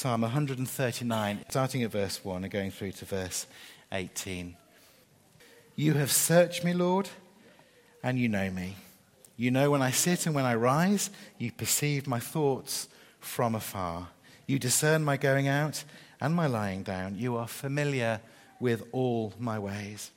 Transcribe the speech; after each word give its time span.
Psalm 0.00 0.22
139, 0.22 1.44
starting 1.50 1.82
at 1.82 1.90
verse 1.90 2.24
1 2.24 2.42
and 2.42 2.50
going 2.50 2.70
through 2.70 2.90
to 2.90 3.04
verse 3.04 3.46
18. 3.92 4.56
You 5.76 5.92
have 5.92 6.10
searched 6.10 6.64
me, 6.64 6.72
Lord, 6.72 7.10
and 8.02 8.18
you 8.18 8.26
know 8.26 8.50
me. 8.50 8.76
You 9.36 9.50
know 9.50 9.70
when 9.70 9.82
I 9.82 9.90
sit 9.90 10.24
and 10.24 10.34
when 10.34 10.46
I 10.46 10.54
rise. 10.54 11.10
You 11.36 11.52
perceive 11.52 12.06
my 12.06 12.18
thoughts 12.18 12.88
from 13.18 13.54
afar. 13.54 14.08
You 14.46 14.58
discern 14.58 15.04
my 15.04 15.18
going 15.18 15.48
out 15.48 15.84
and 16.18 16.34
my 16.34 16.46
lying 16.46 16.82
down. 16.82 17.18
You 17.18 17.36
are 17.36 17.46
familiar 17.46 18.22
with 18.58 18.84
all 18.92 19.34
my 19.38 19.58
ways. 19.58 20.12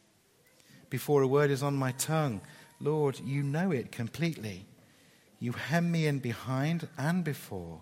Before 0.90 1.24
a 1.24 1.28
word 1.28 1.52
is 1.52 1.62
on 1.62 1.76
my 1.76 1.92
tongue, 1.92 2.40
Lord, 2.80 3.20
you 3.20 3.44
know 3.44 3.72
it 3.72 3.92
completely. 3.92 4.66
You 5.42 5.52
hem 5.52 5.92
me 5.92 6.08
in 6.08 6.20
behind 6.20 6.88
and 6.98 7.26
before 7.26 7.82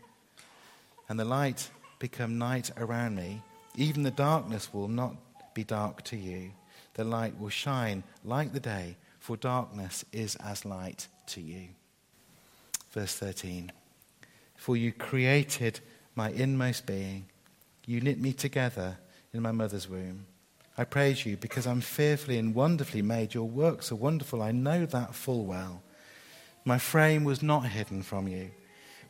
and 1.11 1.19
the 1.19 1.25
light 1.25 1.69
become 1.99 2.37
night 2.37 2.71
around 2.77 3.17
me, 3.17 3.41
even 3.75 4.01
the 4.01 4.11
darkness 4.11 4.73
will 4.73 4.87
not 4.87 5.13
be 5.53 5.61
dark 5.61 6.01
to 6.03 6.15
you. 6.15 6.51
The 6.93 7.03
light 7.03 7.37
will 7.37 7.49
shine 7.49 8.03
like 8.23 8.53
the 8.53 8.61
day, 8.61 8.95
for 9.19 9.35
darkness 9.35 10.05
is 10.13 10.37
as 10.37 10.63
light 10.63 11.09
to 11.27 11.41
you. 11.41 11.67
Verse 12.93 13.13
13 13.13 13.73
For 14.55 14.77
you 14.77 14.93
created 14.93 15.81
my 16.15 16.29
inmost 16.29 16.85
being, 16.85 17.25
you 17.85 17.99
knit 17.99 18.17
me 18.17 18.31
together 18.31 18.97
in 19.33 19.41
my 19.41 19.51
mother's 19.51 19.89
womb. 19.89 20.27
I 20.77 20.85
praise 20.85 21.25
you 21.25 21.35
because 21.35 21.67
I'm 21.67 21.81
fearfully 21.81 22.37
and 22.37 22.55
wonderfully 22.55 23.01
made. 23.01 23.33
Your 23.33 23.49
works 23.49 23.91
are 23.91 23.95
wonderful. 23.95 24.41
I 24.41 24.53
know 24.53 24.85
that 24.85 25.13
full 25.13 25.43
well. 25.43 25.83
My 26.63 26.77
frame 26.77 27.25
was 27.25 27.43
not 27.43 27.65
hidden 27.65 28.01
from 28.01 28.29
you 28.29 28.51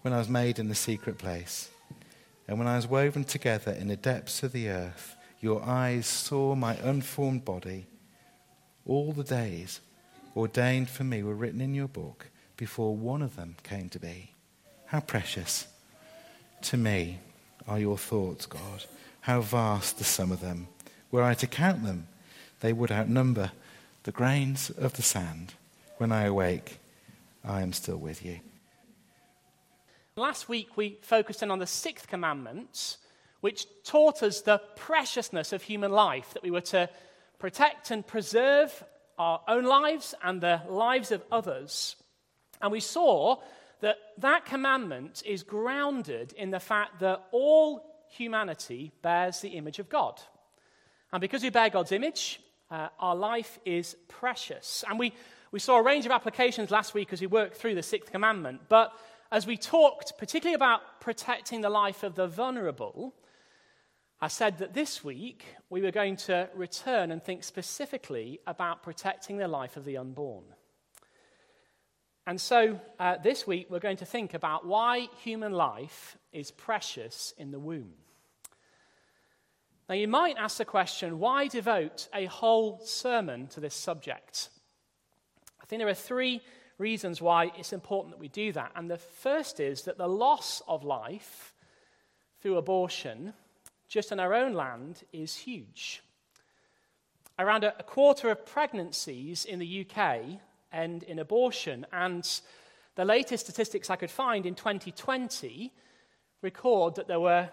when 0.02 0.16
I 0.16 0.18
was 0.18 0.30
made 0.30 0.58
in 0.58 0.68
the 0.68 0.74
secret 0.74 1.20
place. 1.20 1.70
And 2.52 2.60
when 2.60 2.68
I 2.68 2.76
was 2.76 2.86
woven 2.86 3.24
together 3.24 3.72
in 3.72 3.88
the 3.88 3.96
depths 3.96 4.44
of 4.44 4.52
the 4.52 4.68
earth, 4.68 5.16
your 5.40 5.64
eyes 5.64 6.06
saw 6.06 6.54
my 6.54 6.76
unformed 6.76 7.46
body. 7.46 7.86
All 8.86 9.14
the 9.14 9.24
days 9.24 9.80
ordained 10.36 10.90
for 10.90 11.06
me 11.06 11.24
were 11.24 11.34
written 11.34 11.62
in 11.62 11.74
your 11.74 11.88
book 11.88 12.28
before 12.58 12.94
one 12.94 13.22
of 13.22 13.38
them 13.38 13.56
came 13.64 13.88
to 13.88 14.00
be. 14.00 14.32
How 14.88 15.00
precious 15.00 15.66
to 16.64 16.76
me 16.76 17.20
are 17.70 17.80
your 17.80 17.98
thoughts, 17.98 18.48
God. 18.48 18.84
How 19.22 19.40
vast 19.40 19.98
the 19.98 20.04
sum 20.04 20.30
of 20.34 20.42
them. 20.42 20.68
Were 21.10 21.24
I 21.24 21.36
to 21.36 21.48
count 21.48 21.86
them, 21.86 22.10
they 22.60 22.74
would 22.74 22.92
outnumber 22.92 23.54
the 24.04 24.12
grains 24.12 24.70
of 24.72 24.92
the 24.92 25.04
sand. 25.04 25.54
When 26.00 26.12
I 26.12 26.26
awake, 26.26 26.80
I 27.46 27.62
am 27.62 27.72
still 27.72 27.96
with 27.96 28.26
you. 28.26 28.42
Last 30.22 30.48
week 30.48 30.78
we 30.78 31.00
focused 31.02 31.42
in 31.42 31.50
on 31.50 31.58
the 31.58 31.66
sixth 31.66 32.08
commandment, 32.08 32.98
which 33.40 33.66
taught 33.84 34.22
us 34.22 34.42
the 34.42 34.62
preciousness 34.76 35.52
of 35.52 35.64
human 35.64 35.92
life, 35.92 36.36
that 36.36 36.44
we 36.44 36.52
were 36.52 36.62
to 36.62 36.92
protect 37.40 37.90
and 37.90 38.06
preserve 38.06 38.84
our 39.18 39.42
own 39.48 39.64
lives 39.64 40.14
and 40.22 40.40
the 40.40 40.62
lives 40.70 41.12
of 41.12 41.24
others. 41.32 41.96
And 42.62 42.72
we 42.72 42.82
saw 42.82 43.38
that 43.80 43.96
that 44.20 44.46
commandment 44.46 45.24
is 45.26 45.42
grounded 45.42 46.34
in 46.34 46.52
the 46.52 46.60
fact 46.60 47.00
that 47.00 47.24
all 47.32 47.84
humanity 48.12 48.92
bears 49.02 49.42
the 49.42 49.50
image 49.50 49.80
of 49.80 49.90
God. 49.90 50.22
And 51.12 51.20
because 51.20 51.42
we 51.42 51.50
bear 51.50 51.72
God's 51.72 51.94
image, 51.94 52.40
uh, 52.70 52.90
our 53.00 53.16
life 53.16 53.58
is 53.66 53.96
precious. 54.08 54.84
And 54.88 55.00
we, 55.00 55.14
we 55.52 55.58
saw 55.58 55.80
a 55.80 55.84
range 55.84 56.06
of 56.06 56.12
applications 56.12 56.70
last 56.70 56.94
week 56.94 57.12
as 57.12 57.22
we 57.22 57.28
worked 57.28 57.56
through 57.56 57.74
the 57.74 57.82
sixth 57.82 58.12
commandment. 58.12 58.62
But 58.70 58.94
as 59.32 59.48
we 59.48 59.56
talked 59.56 60.18
particularly 60.18 60.56
about 60.56 61.00
protecting 61.00 61.62
the 61.62 61.70
life 61.70 62.04
of 62.04 62.16
the 62.16 62.28
vulnerable, 62.28 63.16
I 64.20 64.28
said 64.28 64.60
that 64.60 64.74
this 64.74 65.04
week 65.04 65.46
we 65.70 65.82
were 65.82 65.92
going 65.92 66.18
to 66.18 66.50
return 66.54 67.12
and 67.12 67.24
think 67.24 67.44
specifically 67.44 68.40
about 68.46 68.84
protecting 68.84 69.38
the 69.38 69.48
life 69.48 69.78
of 69.78 69.86
the 69.86 69.98
unborn. 69.98 70.44
And 72.28 72.40
so 72.40 72.80
uh, 73.00 73.18
this 73.18 73.48
week 73.48 73.68
we're 73.70 73.80
going 73.80 73.98
to 73.98 74.06
think 74.06 74.34
about 74.34 74.66
why 74.66 75.08
human 75.24 75.54
life 75.54 76.18
is 76.32 76.52
precious 76.52 77.34
in 77.38 77.52
the 77.52 77.60
womb. 77.60 77.94
Now, 79.90 79.96
you 79.96 80.08
might 80.08 80.38
ask 80.38 80.58
the 80.58 80.66
question 80.66 81.20
why 81.20 81.48
devote 81.48 82.08
a 82.14 82.26
whole 82.26 82.80
sermon 82.80 83.48
to 83.48 83.60
this 83.60 83.76
subject? 83.76 84.50
I 85.62 85.66
think 85.66 85.80
there 85.80 85.90
are 85.90 85.94
three 85.94 86.42
reasons 86.82 87.22
why 87.22 87.52
it's 87.58 87.72
important 87.72 88.14
that 88.14 88.20
we 88.20 88.28
do 88.28 88.52
that. 88.52 88.74
And 88.76 88.90
the 88.90 88.98
first 88.98 89.62
is 89.62 89.84
that 89.84 89.98
the 89.98 90.10
loss 90.10 90.62
of 90.68 90.84
life 90.84 91.54
through 92.42 92.58
abortion, 92.58 93.34
just 93.88 94.12
in 94.12 94.20
our 94.20 94.34
own 94.34 94.54
land, 94.54 95.04
is 95.14 95.36
huge. 95.36 96.02
Around 97.40 97.64
a 97.64 97.72
quarter 97.84 98.30
of 98.30 98.46
pregnancies 98.46 99.46
in 99.46 99.60
the 99.60 99.88
UK 99.88 100.42
end 100.74 101.04
in 101.04 101.20
abortion, 101.20 101.86
and 101.92 102.42
the 102.96 103.06
latest 103.06 103.46
statistics 103.46 103.90
I 103.90 103.96
could 103.96 104.12
find 104.12 104.46
in 104.46 104.56
2020 104.56 105.72
record 106.42 106.96
that 106.96 107.08
there 107.08 107.20
were 107.20 107.50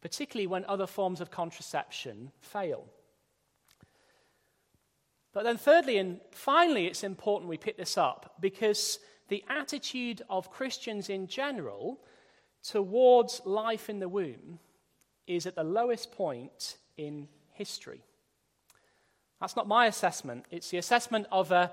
particularly 0.00 0.46
when 0.46 0.64
other 0.64 0.86
forms 0.86 1.20
of 1.20 1.30
contraception 1.30 2.32
fail. 2.40 2.84
But 5.32 5.44
then, 5.44 5.56
thirdly 5.56 5.98
and 5.98 6.20
finally, 6.32 6.86
it's 6.86 7.04
important 7.04 7.48
we 7.48 7.56
pick 7.56 7.76
this 7.76 7.96
up 7.96 8.34
because 8.40 8.98
the 9.28 9.44
attitude 9.48 10.22
of 10.28 10.50
Christians 10.50 11.08
in 11.08 11.28
general 11.28 12.00
towards 12.62 13.40
life 13.44 13.88
in 13.88 14.00
the 14.00 14.08
womb 14.08 14.58
is 15.26 15.46
at 15.46 15.54
the 15.54 15.64
lowest 15.64 16.12
point 16.12 16.76
in 16.96 17.28
history. 17.52 18.02
That's 19.40 19.56
not 19.56 19.68
my 19.68 19.86
assessment, 19.86 20.44
it's 20.50 20.70
the 20.70 20.78
assessment 20.78 21.26
of 21.30 21.52
a 21.52 21.72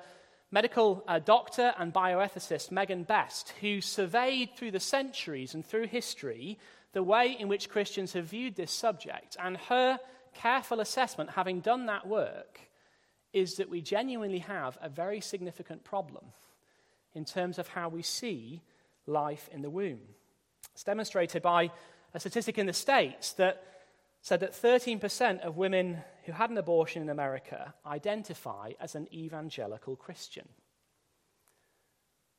medical 0.51 1.04
uh, 1.07 1.19
doctor 1.19 1.74
and 1.77 1.94
bioethicist, 1.94 2.71
Megan 2.71 3.04
Best, 3.04 3.54
who 3.59 3.81
surveyed 3.81 4.56
through 4.56 4.71
the 4.71 4.80
centuries 4.80 5.54
and 5.54 5.65
through 5.65 5.88
history 5.88 6.57
the 6.94 7.04
way 7.04 7.36
in 7.38 7.50
which 7.50 7.69
Christians 7.69 8.13
have 8.13 8.25
viewed 8.25 8.56
this 8.56 8.71
subject. 8.71 9.36
And 9.39 9.57
her 9.57 10.00
careful 10.33 10.80
assessment, 10.80 11.31
having 11.31 11.59
done 11.59 11.88
that 11.88 12.07
work, 12.07 12.62
is 13.37 13.55
that 13.55 13.69
we 13.69 13.81
genuinely 13.81 14.39
have 14.39 14.77
a 14.81 14.89
very 14.89 15.21
significant 15.21 15.83
problem 15.83 16.25
in 17.13 17.23
terms 17.23 17.59
of 17.59 17.67
how 17.67 17.87
we 17.87 18.01
see 18.01 18.61
life 19.05 19.47
in 19.51 19.61
the 19.61 19.69
womb. 19.69 19.99
It's 20.73 20.83
demonstrated 20.83 21.41
by 21.41 21.71
a 22.13 22.19
statistic 22.19 22.57
in 22.57 22.65
the 22.65 22.73
States 22.73 23.33
that 23.33 23.63
said 24.21 24.39
that 24.39 24.53
13% 24.53 25.41
of 25.41 25.55
women 25.55 25.99
who 26.25 26.31
had 26.31 26.49
an 26.49 26.57
abortion 26.57 27.01
in 27.01 27.09
America 27.09 27.73
identify 27.85 28.71
as 28.79 28.95
an 28.95 29.07
evangelical 29.13 29.95
Christian. 29.95 30.47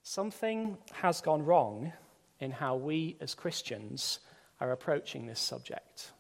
Something 0.03 0.79
has 0.93 1.21
gone 1.21 1.45
wrong 1.45 1.93
in 2.41 2.51
how 2.51 2.77
we 2.77 3.17
as 3.21 3.35
Christians 3.35 4.21
are 4.61 4.73
approaching 4.73 5.27
this 5.27 5.41
subject. 5.41 6.13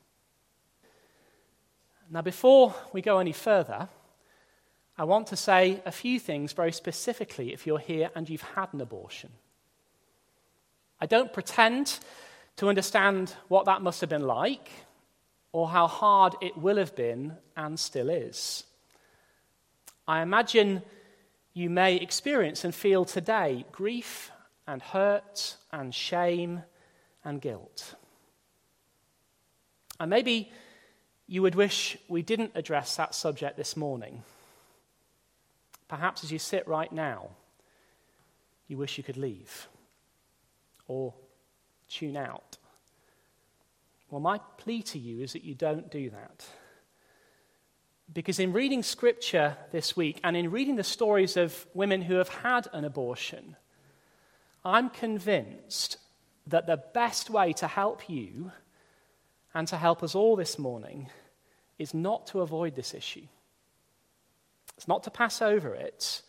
Now, 2.11 2.23
before 2.23 2.75
we 2.93 3.03
go 3.03 3.19
any 3.19 3.33
further, 3.33 3.89
I 5.01 5.05
want 5.05 5.29
to 5.29 5.37
say 5.37 5.81
a 5.87 5.93
few 5.93 6.19
things 6.19 6.53
very 6.53 6.73
specifically 6.73 7.53
if 7.53 7.69
you're 7.69 7.79
here 7.79 8.11
and 8.17 8.29
you've 8.29 8.43
had 8.43 8.71
an 8.73 8.81
abortion. 8.81 9.31
I 11.01 11.07
don't 11.07 11.33
pretend 11.33 12.01
to 12.57 12.69
understand 12.69 13.33
what 13.47 13.67
that 13.67 13.81
must 13.81 14.01
have 14.01 14.11
been 14.11 14.27
like 14.27 14.69
or 15.53 15.69
how 15.69 15.87
hard 15.87 16.35
it 16.41 16.59
will 16.59 16.79
have 16.79 16.97
been 16.97 17.37
and 17.57 17.79
still 17.79 18.11
is. 18.11 18.65
I 20.09 20.21
imagine 20.21 20.83
you 21.55 21.71
may 21.71 21.95
experience 21.95 22.65
and 22.65 22.75
feel 22.75 23.05
today 23.05 23.65
grief 23.71 24.33
and 24.67 24.83
hurt 24.83 25.57
and 25.73 25.95
shame 25.95 26.65
and 27.25 27.41
guilt. 27.41 27.95
And 30.01 30.11
maybe 30.11 30.51
you 31.29 31.43
would 31.43 31.55
wish 31.55 31.97
we 32.09 32.23
didn't 32.23 32.53
address 32.57 32.97
that 32.97 33.15
subject 33.15 33.57
this 33.57 33.77
morning. 33.77 34.25
Perhaps 35.89 36.23
as 36.25 36.31
you 36.31 36.39
sit 36.39 36.69
right 36.69 36.93
now, 36.93 37.31
you 38.67 38.77
wish 38.77 38.99
you 38.99 39.05
could 39.05 39.17
leave 39.17 39.69
or 40.87 41.15
tune 41.89 42.17
out. 42.17 42.59
Well, 44.11 44.21
my 44.21 44.39
plea 44.59 44.83
to 44.83 44.99
you 44.99 45.23
is 45.23 45.33
that 45.33 45.45
you 45.45 45.55
don't 45.55 45.91
do 45.91 46.11
that. 46.11 46.47
Because 48.13 48.39
in 48.39 48.53
reading 48.53 48.83
scripture 48.83 49.57
this 49.71 49.97
week 49.97 50.21
and 50.25 50.37
in 50.37 50.51
reading 50.51 50.77
the 50.77 50.85
stories 50.85 51.37
of 51.37 51.67
women 51.75 52.01
who 52.03 52.15
have 52.15 52.29
had 52.29 52.67
an 52.73 52.85
abortion, 52.85 53.57
I'm 54.65 54.89
convinced 54.89 55.99
that 56.47 56.67
the 56.67 56.83
best 56.95 57.29
way 57.29 57.53
to 57.55 57.67
help 57.67 58.09
you 58.09 58.53
and 59.55 59.69
to 59.69 59.77
help 59.77 60.03
us 60.03 60.15
all 60.15 60.37
this 60.37 60.59
morning 60.59 61.11
is 61.79 61.93
not 61.93 62.27
to 62.29 62.41
avoid 62.41 62.75
this 62.75 62.95
issue. 62.95 63.27
It's 64.79 64.87
not 64.87 65.03
to 65.03 65.11
pass 65.11 65.43
over 65.43 65.75
it, 65.75 66.23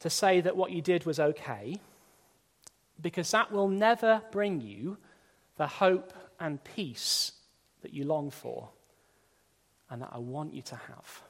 to 0.00 0.10
say 0.10 0.40
that 0.40 0.56
what 0.56 0.72
you 0.72 0.82
did 0.82 1.06
was 1.06 1.20
okay, 1.20 1.80
because 3.00 3.30
that 3.30 3.52
will 3.52 3.68
never 3.68 4.20
bring 4.32 4.60
you 4.60 4.98
the 5.58 5.68
hope 5.68 6.12
and 6.40 6.62
peace 6.64 7.30
that 7.82 7.94
you 7.94 8.04
long 8.04 8.30
for 8.30 8.70
and 9.88 10.02
that 10.02 10.10
I 10.10 10.18
want 10.18 10.52
you 10.52 10.62
to 10.62 10.74
have. 10.74 11.22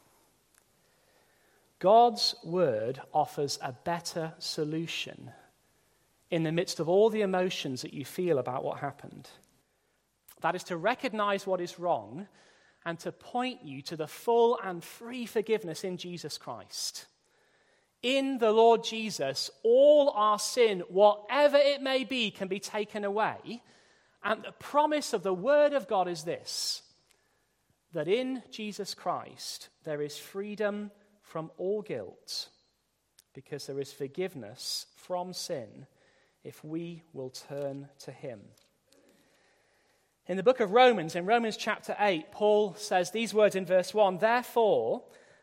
God's 1.81 2.35
word 2.43 3.03
offers 3.13 3.59
a 3.61 3.73
better 3.73 4.33
solution 4.39 5.33
in 6.31 6.45
the 6.45 6.53
midst 6.53 6.81
of 6.81 6.89
all 6.89 7.11
the 7.11 7.21
emotions 7.21 7.83
that 7.83 7.93
you 7.93 8.07
feel 8.07 8.39
about 8.39 8.65
what 8.65 8.79
happened. 8.79 9.29
That 10.41 10.55
is 10.55 10.65
to 10.65 10.79
recognize 10.79 11.47
what 11.47 11.61
is 11.61 11.79
wrong 11.79 12.27
and 12.85 12.99
to 13.01 13.13
point 13.13 13.65
you 13.65 13.83
to 13.83 13.97
the 13.97 14.07
full 14.07 14.59
and 14.63 14.83
free 14.83 15.27
forgiveness 15.27 15.85
in 15.85 15.97
Jesus 15.97 16.39
Christ. 16.39 17.07
In 18.03 18.39
the 18.39 18.51
Lord 18.51 18.83
Jesus, 18.83 19.51
all 19.63 20.11
our 20.11 20.39
sin, 20.39 20.83
whatever 20.89 21.57
it 21.57 21.81
may 21.81 22.03
be, 22.03 22.31
can 22.31 22.49
be 22.49 22.59
taken 22.59 23.05
away 23.05 23.63
and 24.25 24.43
the 24.43 24.53
promise 24.53 25.13
of 25.13 25.23
the 25.23 25.35
Word 25.35 25.73
of 25.73 25.89
God 25.89 26.09
is 26.09 26.25
this 26.25 26.83
that 27.93 28.09
in 28.09 28.43
Jesus 28.51 28.95
Christ 28.95 29.69
there 29.85 30.01
is 30.01 30.17
freedom 30.17 30.91
from 31.21 31.51
all 31.59 31.83
guilt 31.83 32.49
because 33.35 33.67
there 33.67 33.81
is 33.81 33.93
forgiveness 33.93 34.87
from 34.97 35.33
sin 35.33 35.87
if 36.43 36.65
we 36.65 37.03
will 37.13 37.31
turn 37.31 37.89
to 37.99 38.13
Him. 38.13 38.41
In 40.33 40.39
the 40.39 40.43
book 40.43 40.61
of 40.61 40.71
Romans, 40.71 41.15
in 41.15 41.27
Romans 41.27 41.59
chapter 41.59 41.95
8, 42.01 42.33
Paul 42.33 42.75
says 42.79 43.11
these 43.11 43.35
words 43.35 43.55
in 43.55 43.67
verse 43.67 43.93
1 43.93 44.17
Therefore, 44.17 45.03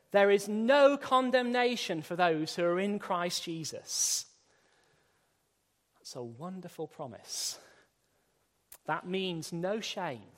there 0.09 0.31
is 0.31 0.50
no 0.50 0.97
condemnation 0.97 2.01
for 2.01 2.15
those 2.15 2.56
who 2.56 2.63
are 2.63 2.80
in 2.80 2.97
Christ 2.97 3.44
Jesus. 3.44 4.25
That's 6.00 6.15
a 6.15 6.24
wonderful 6.24 6.88
promise. 6.88 7.59
That 8.88 9.06
means 9.06 9.53
no 9.53 9.80
shame. 9.80 10.31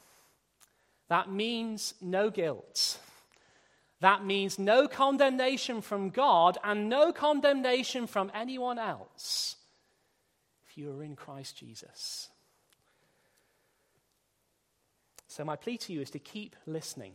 That 1.08 1.32
means 1.32 1.94
no 2.02 2.30
guilt. 2.30 3.00
That 4.02 4.26
means 4.26 4.60
no 4.60 4.86
condemnation 4.90 5.80
from 5.80 6.10
God 6.10 6.58
and 6.62 6.90
no 6.90 7.14
condemnation 7.14 8.06
from 8.06 8.30
anyone 8.36 8.80
else 8.80 9.56
if 10.68 10.78
you 10.78 10.92
are 10.92 11.04
in 11.04 11.16
Christ 11.16 11.56
Jesus. 11.56 12.28
So, 15.32 15.46
my 15.46 15.56
plea 15.56 15.78
to 15.78 15.94
you 15.94 16.02
is 16.02 16.10
to 16.10 16.20
keep 16.20 16.58
listening. 16.66 17.14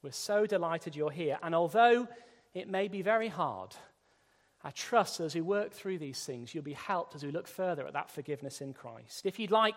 We're 0.00 0.12
so 0.12 0.46
delighted 0.46 0.94
you're 0.94 1.10
here. 1.10 1.38
And 1.42 1.56
although 1.56 2.06
it 2.54 2.68
may 2.68 2.86
be 2.86 3.02
very 3.02 3.26
hard, 3.26 3.74
I 4.62 4.70
trust 4.70 5.18
as 5.18 5.34
we 5.34 5.40
work 5.40 5.72
through 5.72 5.98
these 5.98 6.24
things, 6.24 6.54
you'll 6.54 6.62
be 6.62 6.74
helped 6.74 7.16
as 7.16 7.24
we 7.24 7.32
look 7.32 7.48
further 7.48 7.84
at 7.84 7.94
that 7.94 8.12
forgiveness 8.12 8.60
in 8.60 8.74
Christ. 8.74 9.26
If 9.26 9.40
you'd 9.40 9.50
like 9.50 9.76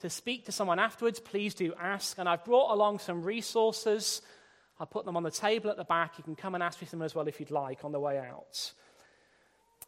to 0.00 0.08
speak 0.08 0.46
to 0.46 0.52
someone 0.52 0.78
afterwards, 0.78 1.20
please 1.20 1.52
do 1.52 1.74
ask. 1.78 2.16
And 2.16 2.26
I've 2.26 2.46
brought 2.46 2.72
along 2.72 3.00
some 3.00 3.22
resources. 3.22 4.22
I'll 4.80 4.86
put 4.86 5.04
them 5.04 5.18
on 5.18 5.22
the 5.22 5.30
table 5.30 5.68
at 5.68 5.76
the 5.76 5.84
back. 5.84 6.16
You 6.16 6.24
can 6.24 6.34
come 6.34 6.54
and 6.54 6.64
ask 6.64 6.78
for 6.78 6.86
them 6.86 7.02
as 7.02 7.14
well 7.14 7.28
if 7.28 7.40
you'd 7.40 7.50
like 7.50 7.84
on 7.84 7.92
the 7.92 8.00
way 8.00 8.18
out. 8.18 8.72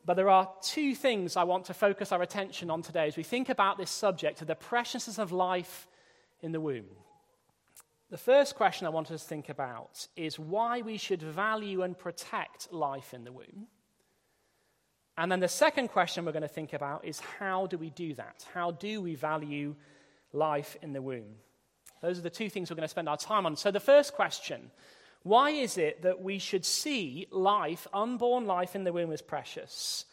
But 0.05 0.19
there 0.19 0.29
are 0.29 0.53
two 0.61 0.95
things 0.95 1.39
I 1.39 1.45
want 1.45 1.65
to 1.67 1.75
focus 1.75 2.13
our 2.13 2.21
attention 2.21 2.71
on 2.71 2.83
today 2.83 3.07
as 3.07 3.17
we 3.17 3.23
think 3.23 3.49
about 3.49 3.79
this 3.79 3.91
subject 3.91 4.43
of 4.43 4.47
the 4.47 4.55
preciousness 4.55 5.19
of 5.19 5.33
life 5.33 5.89
in 6.41 6.53
the 6.53 6.61
womb. 6.61 6.87
The 8.11 8.19
first 8.19 8.55
question 8.55 8.87
I 8.87 8.91
want 8.91 9.11
us 9.11 9.23
to 9.23 9.29
think 9.29 9.49
about 9.49 10.09
is 10.17 10.39
why 10.39 10.81
we 10.81 10.97
should 10.97 11.23
value 11.23 11.83
and 11.83 11.99
protect 11.99 12.73
life 12.73 13.13
in 13.13 13.25
the 13.25 13.33
womb. 13.33 13.67
And 15.17 15.31
then 15.31 15.41
the 15.41 15.49
second 15.49 15.89
question 15.89 16.25
we're 16.25 16.33
going 16.33 16.43
to 16.43 16.49
think 16.49 16.73
about 16.73 17.05
is 17.05 17.21
how 17.21 17.67
do 17.67 17.77
we 17.77 17.91
do 17.91 18.15
that? 18.15 18.47
How 18.55 18.71
do 18.71 19.03
we 19.03 19.15
value 19.15 19.75
life 20.33 20.77
in 20.83 20.93
the 20.93 21.03
womb. 21.03 21.37
Those 22.01 22.19
are 22.19 22.23
the 22.23 22.31
two 22.31 22.49
things 22.49 22.71
we're 22.71 22.77
going 22.77 22.85
to 22.85 22.89
spend 22.89 23.09
our 23.09 23.17
time 23.17 23.47
on. 23.47 23.57
So, 23.57 23.71
the 23.71 23.81
first 23.81 24.15
question 24.15 24.71
why 25.25 25.51
is 25.51 25.77
it 25.77 26.03
that 26.03 26.23
we 26.23 26.39
should 26.39 26.65
see 26.65 27.27
life, 27.31 27.87
unborn 27.93 28.47
life 28.47 28.77
in 28.77 28.85
the 28.85 28.93
womb, 28.93 29.13
as 29.13 29.21
precious? 29.21 30.05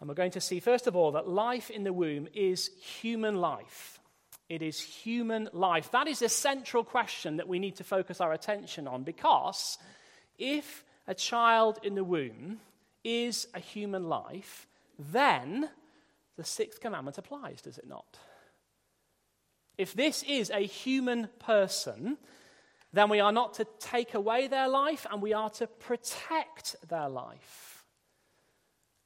And 0.00 0.08
we're 0.08 0.14
going 0.14 0.32
to 0.32 0.40
see, 0.40 0.60
first 0.60 0.86
of 0.86 0.96
all, 0.96 1.12
that 1.12 1.28
life 1.28 1.70
in 1.70 1.84
the 1.84 1.92
womb 1.92 2.26
is 2.34 2.70
human 2.80 3.36
life. 3.36 3.99
It 4.50 4.62
is 4.62 4.80
human 4.80 5.48
life. 5.52 5.92
That 5.92 6.08
is 6.08 6.22
a 6.22 6.28
central 6.28 6.82
question 6.82 7.36
that 7.36 7.46
we 7.46 7.60
need 7.60 7.76
to 7.76 7.84
focus 7.84 8.20
our 8.20 8.32
attention 8.32 8.88
on 8.88 9.04
because 9.04 9.78
if 10.38 10.84
a 11.06 11.14
child 11.14 11.78
in 11.84 11.94
the 11.94 12.02
womb 12.02 12.58
is 13.04 13.46
a 13.54 13.60
human 13.60 14.08
life, 14.08 14.66
then 14.98 15.70
the 16.36 16.42
sixth 16.42 16.80
commandment 16.80 17.16
applies, 17.16 17.62
does 17.62 17.78
it 17.78 17.86
not? 17.86 18.18
If 19.78 19.94
this 19.94 20.24
is 20.24 20.50
a 20.50 20.66
human 20.66 21.28
person, 21.38 22.18
then 22.92 23.08
we 23.08 23.20
are 23.20 23.32
not 23.32 23.54
to 23.54 23.66
take 23.78 24.14
away 24.14 24.48
their 24.48 24.68
life 24.68 25.06
and 25.12 25.22
we 25.22 25.32
are 25.32 25.50
to 25.50 25.68
protect 25.68 26.74
their 26.88 27.08
life. 27.08 27.84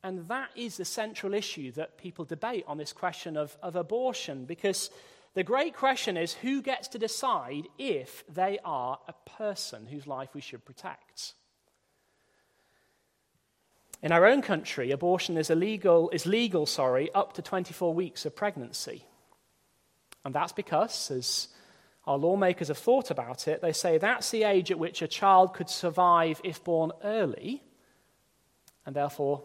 And 0.03 0.27
that 0.29 0.49
is 0.57 0.79
the 0.79 0.87
central 0.87 1.35
issue 1.35 1.73
that 1.73 1.99
people 1.99 2.25
debate 2.25 2.65
on 2.67 2.79
this 2.79 2.95
question 2.95 3.37
of, 3.37 3.57
of 3.63 3.77
abortion 3.77 4.47
because 4.47 4.91
the 5.35 5.43
great 5.43 5.75
question 5.75 6.17
is 6.17 6.35
who 6.35 6.62
gets 6.62 6.88
to 6.88 6.99
decide 6.99 7.67
if 7.79 8.25
they 8.33 8.59
are 8.64 8.99
a 9.09 9.14
person 9.31 9.87
whose 9.87 10.07
life 10.07 10.31
we 10.35 10.41
should 10.41 10.64
protect? 10.64 11.35
In 14.03 14.12
our 14.12 14.26
own 14.26 14.43
country, 14.43 14.91
abortion 14.91 15.37
is, 15.37 15.50
illegal, 15.50 16.11
is 16.11 16.26
legal 16.26 16.67
sorry, 16.67 17.12
up 17.14 17.33
to 17.35 17.43
24 17.43 17.95
weeks 17.95 18.26
of 18.26 18.37
pregnancy. 18.37 19.05
And 20.25 20.35
that's 20.35 20.53
because, 20.53 21.11
as 21.11 21.49
our 22.07 22.19
lawmakers 22.19 22.69
have 22.69 22.79
thought 22.79 23.11
about 23.11 23.49
it, 23.49 23.62
they 23.62 23.73
say 23.73 23.99
that's 23.99 24.31
the 24.31 24.45
age 24.45 24.71
at 24.71 24.79
which 24.79 25.03
a 25.03 25.09
child 25.09 25.55
could 25.55 25.71
survive 25.71 26.41
if 26.45 26.62
born 26.62 26.93
early, 27.03 27.62
and 28.87 28.95
therefore 28.95 29.43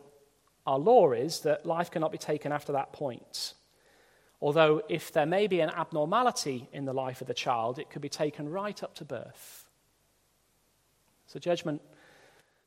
our 0.68 0.78
law 0.78 1.14
is 1.14 1.40
that 1.42 1.66
life 1.66 1.90
cannot 1.90 2.12
be 2.12 2.18
taken 2.18 2.52
after 2.52 2.74
that 2.74 2.92
point. 2.94 3.54
Although, 4.42 4.84
if 4.88 5.12
there 5.12 5.26
may 5.26 5.48
be 5.48 5.60
an 5.60 5.70
abnormality 5.70 6.70
in 6.72 6.86
the 6.86 6.94
life 6.94 7.22
of 7.22 7.28
the 7.28 7.34
child, 7.34 7.78
it 7.78 7.90
could 7.90 8.02
be 8.02 8.10
taken 8.10 8.50
right 8.50 8.82
up 8.82 8.96
to 8.96 9.06
birth. 9.06 9.66
It's 11.26 11.36
a 11.36 11.40
judgment 11.40 11.82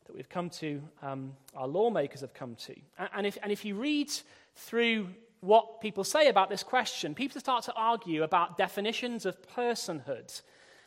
that 0.07 0.15
we've 0.15 0.29
come 0.29 0.51
to, 0.51 0.83
um, 1.03 1.35
our 1.57 1.67
lawmakers 1.67 2.21
have 2.21 2.35
come 2.35 2.57
to. 2.57 2.75
And 3.15 3.27
if, 3.27 3.39
and 3.43 3.51
if 3.51 3.65
you 3.65 3.75
read 3.75 4.13
through 4.57 5.09
what 5.41 5.81
people 5.81 6.05
say 6.05 6.29
about 6.29 6.51
this 6.51 6.63
question, 6.63 7.15
people 7.15 7.41
start 7.41 7.65
to 7.65 7.73
argue 7.75 8.23
about 8.23 8.59
definitions 8.59 9.27
of 9.27 9.37
personhood 9.49 10.43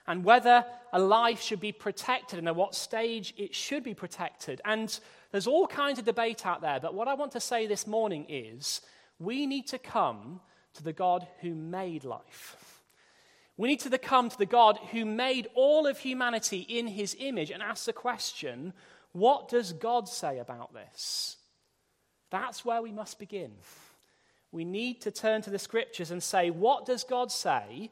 and 0.07 0.23
whether 0.23 0.63
a 0.93 0.99
life 0.99 1.41
should 1.41 1.59
be 1.59 1.71
protected 1.71 2.39
and 2.39 2.47
at 2.47 2.55
what 2.55 2.75
stage 2.75 3.33
it 3.37 3.55
should 3.55 3.83
be 3.83 3.93
protected. 3.93 4.61
And 4.63 4.97
there's 5.31 5.47
all 5.47 5.67
kinds 5.67 5.99
of 5.99 6.05
debate 6.05 6.45
out 6.45 6.61
there, 6.61 6.79
but 6.79 6.93
what 6.93 7.07
I 7.07 7.15
want 7.15 7.31
to 7.33 7.39
say 7.39 7.65
this 7.65 7.87
morning 7.87 8.25
is 8.29 8.81
we 9.19 9.45
need 9.45 9.67
to 9.67 9.79
come 9.79 10.39
to 10.75 10.83
the 10.83 10.93
God 10.93 11.27
who 11.41 11.53
made 11.53 12.03
life. 12.03 12.81
We 13.57 13.67
need 13.67 13.79
to 13.81 13.97
come 13.97 14.29
to 14.29 14.37
the 14.37 14.45
God 14.45 14.77
who 14.91 15.05
made 15.05 15.47
all 15.55 15.87
of 15.87 15.99
humanity 15.99 16.59
in 16.59 16.87
his 16.87 17.15
image 17.19 17.51
and 17.51 17.63
ask 17.63 17.85
the 17.85 17.93
question 17.93 18.73
what 19.13 19.47
does 19.47 19.71
God 19.71 20.09
say 20.09 20.39
about 20.39 20.73
this? 20.73 21.37
That's 22.31 22.65
where 22.65 22.81
we 22.81 22.91
must 22.91 23.17
begin 23.17 23.53
we 24.55 24.63
need 24.63 25.01
to 25.01 25.11
turn 25.11 25.41
to 25.41 25.49
the 25.49 25.59
scriptures 25.59 26.11
and 26.11 26.23
say, 26.23 26.49
what 26.49 26.85
does 26.85 27.03
God 27.03 27.29
say 27.29 27.91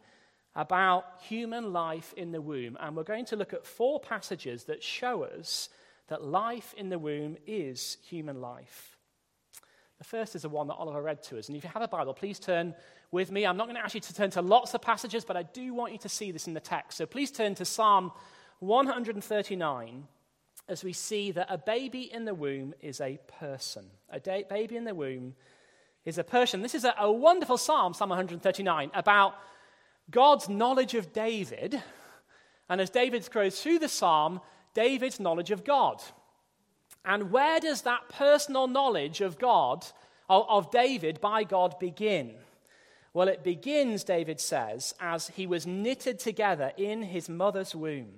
about 0.55 1.05
human 1.27 1.73
life 1.73 2.13
in 2.15 2.31
the 2.31 2.41
womb? 2.41 2.77
And 2.79 2.95
we're 2.95 3.03
going 3.03 3.25
to 3.25 3.35
look 3.35 3.53
at 3.53 3.65
four 3.65 3.99
passages 3.99 4.63
that 4.63 4.81
show 4.81 5.23
us 5.23 5.67
that 6.07 6.23
life 6.23 6.73
in 6.77 6.87
the 6.87 6.97
womb 6.97 7.35
is 7.45 7.97
human 8.07 8.39
life. 8.39 8.92
The 10.03 10.09
first 10.09 10.35
is 10.35 10.41
the 10.41 10.49
one 10.49 10.67
that 10.67 10.73
Oliver 10.73 11.01
read 11.01 11.23
to 11.23 11.39
us. 11.39 11.47
And 11.47 11.55
if 11.55 11.63
you 11.63 11.69
have 11.69 11.81
a 11.81 11.87
Bible, 11.87 12.13
please 12.13 12.37
turn 12.37 12.75
with 13.11 13.31
me. 13.31 13.45
I'm 13.45 13.55
not 13.55 13.67
going 13.67 13.77
to 13.77 13.81
ask 13.81 13.95
you 13.95 14.01
to 14.01 14.13
turn 14.13 14.31
to 14.31 14.41
lots 14.41 14.73
of 14.73 14.81
passages, 14.81 15.23
but 15.23 15.37
I 15.37 15.43
do 15.43 15.73
want 15.73 15.93
you 15.93 15.97
to 15.99 16.09
see 16.09 16.29
this 16.29 16.45
in 16.45 16.53
the 16.53 16.59
text. 16.59 16.97
So 16.97 17.05
please 17.05 17.31
turn 17.31 17.55
to 17.55 17.63
Psalm 17.63 18.11
139 18.59 20.07
as 20.67 20.83
we 20.83 20.91
see 20.91 21.31
that 21.31 21.47
a 21.49 21.57
baby 21.57 22.11
in 22.13 22.25
the 22.25 22.33
womb 22.33 22.73
is 22.81 22.99
a 22.99 23.17
person. 23.39 23.85
A 24.09 24.19
baby 24.19 24.75
in 24.75 24.83
the 24.83 24.93
womb 24.93 25.35
is 26.03 26.17
a 26.17 26.23
person. 26.25 26.61
This 26.61 26.75
is 26.75 26.83
a, 26.83 26.93
a 26.99 27.09
wonderful 27.09 27.57
psalm, 27.57 27.93
Psalm 27.93 28.09
139, 28.09 28.91
about 28.93 29.35
God's 30.11 30.49
knowledge 30.49 30.95
of 30.95 31.13
David. 31.13 31.81
And 32.67 32.81
as 32.81 32.89
David 32.89 33.29
goes 33.31 33.61
through 33.61 33.79
the 33.79 33.87
psalm, 33.87 34.41
David's 34.73 35.21
knowledge 35.21 35.51
of 35.51 35.63
God. 35.63 36.03
And 37.05 37.31
where 37.31 37.59
does 37.59 37.81
that 37.81 38.09
personal 38.09 38.67
knowledge 38.67 39.21
of 39.21 39.37
God, 39.37 39.85
of, 40.29 40.71
David 40.71 41.19
by 41.19 41.43
God, 41.43 41.77
begin? 41.79 42.35
Well, 43.13 43.27
it 43.27 43.43
begins, 43.43 44.03
David 44.03 44.39
says, 44.39 44.95
as 44.99 45.27
he 45.29 45.45
was 45.45 45.67
knitted 45.67 46.19
together 46.19 46.71
in 46.77 47.03
his 47.03 47.29
mother's 47.29 47.75
womb. 47.75 48.13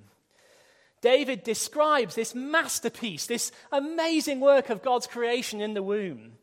David 1.01 1.43
describes 1.43 2.15
this 2.15 2.33
masterpiece, 2.33 3.27
this 3.27 3.51
amazing 3.71 4.39
work 4.39 4.69
of 4.69 4.81
God's 4.81 5.07
creation 5.07 5.61
in 5.61 5.73
the 5.73 5.83
womb. 5.83 6.33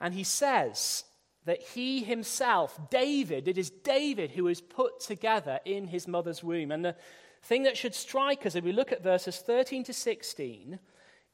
And 0.00 0.12
he 0.12 0.24
says 0.24 1.04
that 1.44 1.62
he 1.62 2.02
himself, 2.02 2.78
David, 2.90 3.48
it 3.48 3.56
is 3.56 3.70
David 3.70 4.32
who 4.32 4.48
is 4.48 4.60
put 4.60 5.00
together 5.00 5.60
in 5.64 5.86
his 5.86 6.08
mother's 6.08 6.42
womb. 6.42 6.72
And 6.72 6.84
the 6.84 6.96
thing 7.42 7.62
that 7.62 7.76
should 7.76 7.94
strike 7.94 8.44
us 8.44 8.56
as 8.56 8.62
we 8.62 8.72
look 8.72 8.92
at 8.92 9.02
verses 9.02 9.38
13 9.38 9.84
to 9.84 9.92
16 9.92 10.78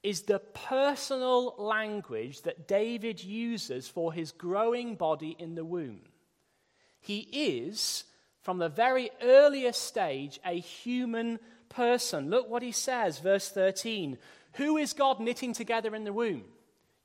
is 0.02 0.22
the 0.22 0.40
personal 0.40 1.54
language 1.58 2.42
that 2.42 2.66
David 2.66 3.22
uses 3.22 3.88
for 3.88 4.12
his 4.12 4.32
growing 4.32 4.96
body 4.96 5.36
in 5.38 5.54
the 5.54 5.64
womb. 5.64 6.00
He 7.00 7.20
is, 7.32 8.04
from 8.40 8.58
the 8.58 8.68
very 8.68 9.10
earliest 9.22 9.82
stage, 9.82 10.40
a 10.44 10.58
human 10.58 11.38
person. 11.68 12.30
Look 12.30 12.48
what 12.48 12.62
he 12.62 12.72
says, 12.72 13.18
verse 13.18 13.48
13. 13.48 14.18
Who 14.54 14.76
is 14.76 14.92
God 14.92 15.20
knitting 15.20 15.52
together 15.52 15.94
in 15.94 16.04
the 16.04 16.12
womb? 16.12 16.44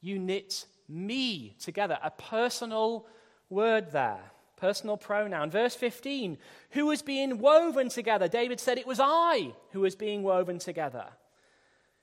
You 0.02 0.20
knit 0.20 0.66
me 0.88 1.56
together. 1.60 1.98
A 2.04 2.12
personal 2.12 3.08
word 3.50 3.92
there, 3.92 4.20
personal 4.56 4.98
pronoun. 4.98 5.50
Verse 5.52 5.76
15, 5.76 6.38
who 6.72 6.88
was 6.88 7.02
being 7.02 7.38
woven 7.38 7.90
together? 7.90 8.28
David 8.28 8.60
said, 8.60 8.78
It 8.78 8.88
was 8.88 9.00
I 9.00 9.54
who 9.72 9.82
was 9.82 9.96
being 9.96 10.24
woven 10.24 10.60
together. 10.60 11.06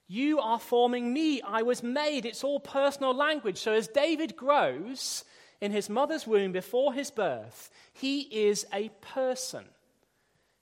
You 0.07 0.39
are 0.39 0.59
forming 0.59 1.13
me. 1.13 1.41
I 1.43 1.63
was 1.63 1.83
made. 1.83 2.27
It's 2.27 2.45
all 2.45 2.61
personal 2.61 3.15
language. 3.15 3.59
So 3.59 3.73
as 3.73 3.89
David 3.89 4.37
grows 4.37 5.25
in 5.61 5.73
his 5.73 5.89
mother's 5.89 6.27
womb 6.27 6.53
before 6.53 6.93
his 6.93 7.11
birth, 7.11 7.71
he 7.93 8.21
is 8.21 8.67
a 8.73 8.91
person. 9.01 9.65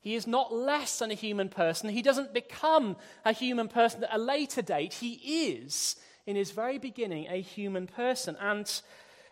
He 0.01 0.15
is 0.15 0.27
not 0.27 0.53
less 0.53 0.99
than 0.99 1.11
a 1.11 1.15
human 1.15 1.49
person. 1.49 1.89
He 1.89 2.03
doesn't 2.03 2.35
become 2.35 2.97
a 3.25 3.33
human 3.33 3.69
person 3.69 4.05
at 4.05 4.15
a 4.15 4.19
later 4.19 4.63
date. 4.63 4.95
He 4.95 5.49
is 5.55 5.97
in 6.27 6.37
his 6.37 6.51
very 6.51 6.79
beginning 6.79 7.27
a 7.29 7.41
human 7.41 7.87
person. 7.87 8.37
And 8.41 8.71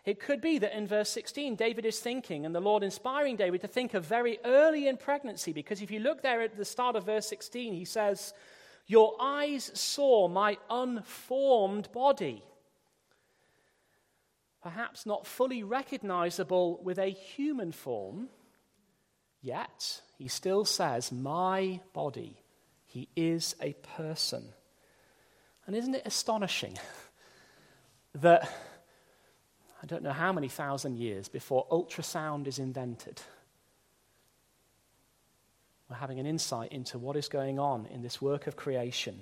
it 0.05 0.19
could 0.19 0.41
be 0.41 0.57
that 0.59 0.75
in 0.75 0.87
verse 0.87 1.09
16, 1.09 1.55
David 1.55 1.85
is 1.85 1.99
thinking, 1.99 2.45
and 2.45 2.55
the 2.55 2.59
Lord 2.59 2.83
inspiring 2.83 3.35
David 3.35 3.61
to 3.61 3.67
think 3.67 3.93
of 3.93 4.05
very 4.05 4.39
early 4.43 4.87
in 4.87 4.97
pregnancy, 4.97 5.53
because 5.53 5.81
if 5.81 5.91
you 5.91 5.99
look 5.99 6.21
there 6.21 6.41
at 6.41 6.57
the 6.57 6.65
start 6.65 6.95
of 6.95 7.05
verse 7.05 7.27
16, 7.27 7.73
he 7.73 7.85
says, 7.85 8.33
Your 8.91 9.15
eyes 9.21 9.71
saw 9.73 10.27
my 10.27 10.57
unformed 10.69 11.89
body. 11.93 12.43
Perhaps 14.61 15.05
not 15.05 15.25
fully 15.25 15.63
recognizable 15.63 16.77
with 16.83 16.99
a 16.99 17.05
human 17.07 17.71
form, 17.71 18.27
yet 19.41 20.01
he 20.17 20.27
still 20.27 20.65
says, 20.65 21.09
My 21.09 21.79
body. 21.93 22.35
He 22.83 23.07
is 23.15 23.55
a 23.61 23.71
person. 23.95 24.43
And 25.65 25.73
isn't 25.73 25.95
it 25.95 26.01
astonishing 26.03 26.77
that 28.15 28.51
I 29.81 29.85
don't 29.85 30.03
know 30.03 30.11
how 30.11 30.33
many 30.33 30.49
thousand 30.49 30.97
years 30.97 31.29
before 31.29 31.65
ultrasound 31.71 32.45
is 32.45 32.59
invented, 32.59 33.21
we're 35.91 35.97
having 35.97 36.19
an 36.19 36.25
insight 36.25 36.71
into 36.71 36.97
what 36.97 37.15
is 37.15 37.27
going 37.27 37.59
on 37.59 37.85
in 37.87 38.01
this 38.01 38.21
work 38.21 38.47
of 38.47 38.55
creation. 38.55 39.21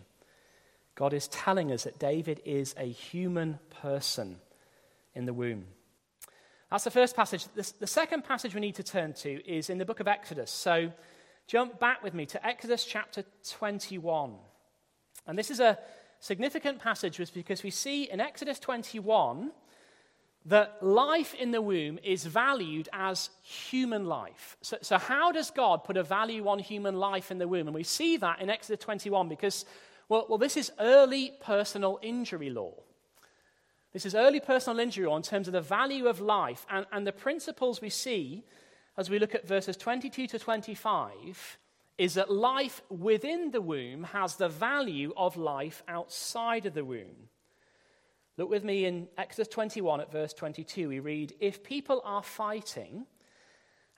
God 0.95 1.13
is 1.13 1.27
telling 1.27 1.71
us 1.71 1.83
that 1.83 1.99
David 1.99 2.41
is 2.45 2.75
a 2.77 2.85
human 2.85 3.59
person 3.81 4.37
in 5.15 5.25
the 5.25 5.33
womb. 5.33 5.65
That's 6.69 6.83
the 6.83 6.91
first 6.91 7.15
passage. 7.15 7.45
The, 7.55 7.71
the, 7.79 7.87
second 7.87 8.23
passage 8.23 8.53
we 8.53 8.61
need 8.61 8.75
to 8.75 8.83
turn 8.83 9.13
to 9.13 9.43
is 9.49 9.69
in 9.69 9.79
the 9.79 9.85
book 9.85 9.99
of 9.99 10.07
Exodus. 10.07 10.51
So 10.51 10.91
jump 11.47 11.79
back 11.79 12.03
with 12.03 12.13
me 12.13 12.25
to 12.27 12.45
Exodus 12.45 12.85
chapter 12.85 13.23
21. 13.49 14.35
And 15.25 15.37
this 15.37 15.49
is 15.49 15.59
a, 15.59 15.79
significant 16.19 16.79
passage 16.79 17.19
because 17.33 17.63
we 17.63 17.69
see 17.69 18.03
in 18.03 18.19
Exodus 18.19 18.59
21 18.59 19.51
that 20.49 20.77
life 20.81 21.33
in 21.35 21.51
the 21.51 21.61
womb 21.61 21.99
is 22.03 22.25
valued 22.25 22.89
as 22.91 23.29
human 23.43 24.05
life. 24.05 24.57
So, 24.61 24.77
so, 24.81 24.97
how 24.97 25.31
does 25.31 25.51
God 25.51 25.83
put 25.83 25.95
a 25.95 26.03
value 26.03 26.47
on 26.47 26.59
human 26.59 26.95
life 26.95 27.31
in 27.31 27.37
the 27.37 27.47
womb? 27.47 27.67
And 27.67 27.75
we 27.75 27.83
see 27.83 28.17
that 28.17 28.41
in 28.41 28.49
Exodus 28.49 28.83
21 28.83 29.29
because, 29.29 29.65
well, 30.07 30.25
well 30.27 30.37
this 30.37 30.57
is 30.57 30.71
early 30.79 31.33
personal 31.41 31.99
injury 32.01 32.49
law. 32.49 32.73
This 33.93 34.05
is 34.05 34.15
early 34.15 34.39
personal 34.39 34.79
injury 34.79 35.05
law 35.05 35.17
in 35.17 35.23
terms 35.23 35.47
of 35.47 35.53
the 35.53 35.61
value 35.61 36.07
of 36.07 36.19
life. 36.19 36.65
And, 36.69 36.85
and 36.91 37.05
the 37.05 37.11
principles 37.11 37.81
we 37.81 37.89
see 37.89 38.43
as 38.97 39.09
we 39.09 39.19
look 39.19 39.35
at 39.35 39.47
verses 39.47 39.77
22 39.77 40.27
to 40.27 40.39
25 40.39 41.57
is 41.97 42.15
that 42.15 42.31
life 42.31 42.81
within 42.89 43.51
the 43.51 43.61
womb 43.61 44.03
has 44.03 44.35
the 44.35 44.49
value 44.49 45.13
of 45.15 45.37
life 45.37 45.83
outside 45.87 46.65
of 46.65 46.73
the 46.73 46.85
womb. 46.85 47.29
Look 48.39 48.49
with 48.49 48.63
me 48.63 48.85
in 48.85 49.09
Exodus 49.17 49.49
21 49.49 49.99
at 49.99 50.13
verse 50.13 50.31
22. 50.31 50.87
We 50.87 51.01
read 51.01 51.33
If 51.41 51.61
people 51.61 52.01
are 52.05 52.23
fighting 52.23 53.05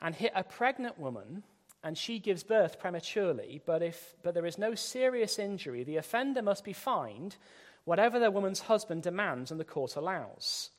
and 0.01 0.15
hit 0.15 0.31
a 0.35 0.43
pregnant 0.43 0.97
woman, 0.97 1.43
and 1.83 1.95
she 1.95 2.17
gives 2.17 2.41
birth 2.41 2.79
prematurely, 2.79 3.61
but, 3.67 3.83
if, 3.83 4.15
but 4.23 4.33
there 4.33 4.47
is 4.47 4.57
no 4.57 4.73
serious 4.73 5.37
injury, 5.37 5.83
the 5.83 5.97
offender 5.97 6.41
must 6.41 6.63
be 6.63 6.73
fined 6.73 7.35
whatever 7.83 8.17
the 8.17 8.31
woman's 8.31 8.61
husband 8.61 9.03
demands 9.03 9.51
and 9.51 9.59
the 9.59 9.63
court 9.63 9.95
allows. 9.95 10.71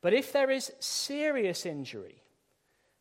But 0.00 0.14
if 0.14 0.30
there 0.30 0.52
is 0.52 0.70
serious 0.78 1.66
injury, 1.66 2.22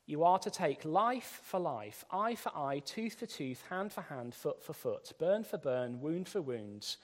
you 0.08 0.24
are 0.24 0.40
to 0.40 0.50
take 0.50 0.84
life 0.84 1.42
for 1.44 1.60
life, 1.60 2.04
eye 2.10 2.34
for 2.34 2.52
eye, 2.58 2.82
tooth 2.84 3.20
for 3.20 3.28
tooth, 3.28 3.64
hand 3.70 3.94
for 3.94 4.02
hand, 4.02 4.34
foot 4.34 4.64
for 4.64 4.74
foot, 4.74 5.12
burn 5.20 5.44
for 5.44 5.60
burn, 5.60 6.02
wound 6.02 6.28
for 6.28 6.42
wound, 6.42 6.96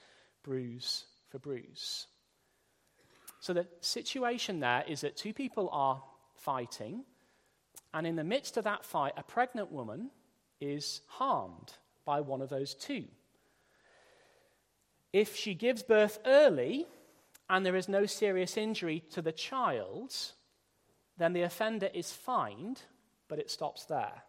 bruise 0.41 1.03
for 1.29 1.37
bruise. 1.37 2.07
So 3.41 3.53
the 3.53 3.67
situation 3.81 4.61
there 4.61 4.85
is 4.87 5.01
that 5.01 5.17
two 5.17 5.33
people 5.33 5.67
are 5.73 6.01
fighting, 6.35 7.03
and 7.93 8.07
in 8.07 8.15
the 8.15 8.23
midst 8.23 8.55
of 8.55 8.63
that 8.63 8.85
fight, 8.85 9.13
a 9.17 9.23
pregnant 9.23 9.71
woman 9.71 10.11
is 10.61 11.01
harmed 11.07 11.73
by 12.05 12.21
one 12.21 12.41
of 12.41 12.49
those 12.49 12.73
two. 12.73 13.05
If 15.11 15.35
she 15.35 15.55
gives 15.55 15.83
birth 15.83 16.19
early 16.25 16.85
and 17.49 17.65
there 17.65 17.75
is 17.75 17.89
no 17.89 18.05
serious 18.05 18.55
injury 18.55 19.03
to 19.11 19.21
the 19.21 19.33
child, 19.33 20.15
then 21.17 21.33
the 21.33 21.41
offender 21.41 21.89
is 21.93 22.13
fined 22.13 22.83
but 23.31 23.39
it 23.39 23.49
stops 23.49 23.85
there. 23.85 24.23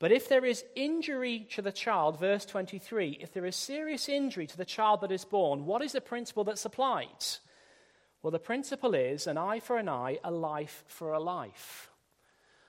But 0.00 0.10
if 0.10 0.28
there 0.28 0.44
is 0.44 0.64
injury 0.74 1.46
to 1.52 1.62
the 1.62 1.70
child, 1.70 2.18
verse 2.18 2.44
23, 2.44 3.18
if 3.20 3.32
there 3.32 3.46
is 3.46 3.54
serious 3.54 4.08
injury 4.08 4.48
to 4.48 4.56
the 4.56 4.64
child 4.64 5.00
that 5.02 5.12
is 5.12 5.24
born, 5.24 5.64
what 5.64 5.80
is 5.80 5.92
the 5.92 6.00
principle 6.00 6.42
that's 6.42 6.64
applied? 6.64 7.24
Well, 8.24 8.30
the 8.30 8.38
principle 8.38 8.94
is 8.94 9.26
an 9.26 9.36
eye 9.36 9.60
for 9.60 9.76
an 9.76 9.86
eye, 9.86 10.18
a 10.24 10.30
life 10.30 10.82
for 10.86 11.12
a 11.12 11.20
life. 11.20 11.90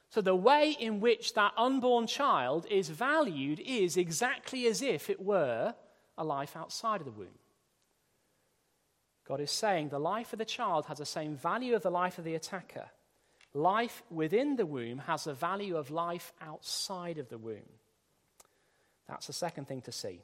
So 0.09 0.19
the 0.19 0.35
way 0.35 0.75
in 0.77 0.99
which 0.99 1.33
that 1.35 1.53
unborn 1.55 2.07
child 2.07 2.67
is 2.69 2.89
valued 2.89 3.61
is 3.61 3.95
exactly 3.95 4.67
as 4.67 4.81
if 4.81 5.09
it 5.09 5.21
were 5.21 5.73
a 6.17 6.25
life 6.25 6.57
outside 6.57 6.99
of 6.99 7.05
the 7.05 7.13
womb. 7.13 7.39
God 9.25 9.39
is 9.39 9.49
saying 9.49 9.87
the 9.87 9.97
life 9.97 10.33
of 10.33 10.39
the 10.39 10.45
child 10.45 10.87
has 10.87 10.97
the 10.97 11.05
same 11.05 11.37
value 11.37 11.73
of 11.73 11.83
the 11.83 11.89
life 11.89 12.17
of 12.17 12.25
the 12.25 12.35
attacker. 12.35 12.87
Life 13.53 14.03
within 14.09 14.57
the 14.57 14.65
womb 14.65 14.97
has 15.07 15.23
the 15.23 15.33
value 15.33 15.77
of 15.77 15.89
life 15.89 16.33
outside 16.41 17.17
of 17.17 17.29
the 17.29 17.37
womb. 17.37 17.79
That's 19.07 19.27
the 19.27 19.33
second 19.33 19.69
thing 19.69 19.83
to 19.83 19.93
see. 19.93 20.19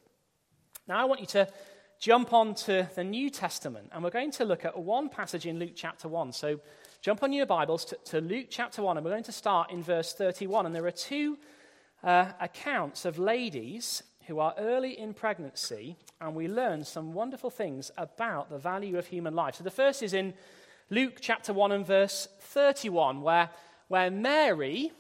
Now, 0.90 1.00
I 1.00 1.06
want 1.06 1.22
you 1.22 1.28
to 1.28 1.48
jump 2.01 2.34
on 2.34 2.55
to 2.55 2.89
the 2.96 3.03
New 3.03 3.29
Testament, 3.29 3.88
and 3.91 4.03
we're 4.03 4.10
going 4.10 4.31
to 4.31 4.43
look 4.43 4.65
at 4.65 4.75
one 4.75 5.08
passage 5.08 5.46
in 5.46 5.60
Luke 5.60 5.74
chapter 5.75 6.08
1. 6.08 6.34
So, 6.34 6.60
jump 7.00 7.22
on 7.22 7.31
your 7.31 7.46
Bibles 7.46 7.86
to, 7.86 7.98
to 8.05 8.22
Luke 8.22 8.48
chapter 8.50 8.81
1, 8.81 8.98
and 8.98 9.05
we're 9.05 9.12
going 9.12 9.24
to 9.25 9.31
start 9.31 9.70
in 9.70 9.84
verse 9.84 10.12
31. 10.12 10.65
And 10.65 10.74
there 10.74 10.88
are 10.88 10.91
two 10.91 11.38
uh, 12.03 12.31
accounts 12.39 13.05
of 13.05 13.20
ladies 13.20 14.01
who 14.25 14.39
are 14.39 14.55
early 14.58 14.98
in 14.98 15.13
pregnancy, 15.13 15.96
and 16.20 16.34
we 16.34 16.48
learn 16.48 16.84
some 16.84 17.13
wonderful 17.13 17.51
things 17.51 17.91
about 18.00 18.50
the 18.50 18.58
value 18.58 18.98
of 18.98 19.05
human 19.05 19.36
life. 19.36 19.58
So, 19.58 19.63
the 19.63 19.70
first 19.70 20.01
is 20.01 20.15
in 20.15 20.34
Luke 20.89 21.20
chapter 21.22 21.53
1 21.53 21.72
and 21.72 21.86
verse 21.86 22.27
31, 22.39 23.22
where, 23.22 23.51
where 23.89 24.10
Mary 24.10 24.91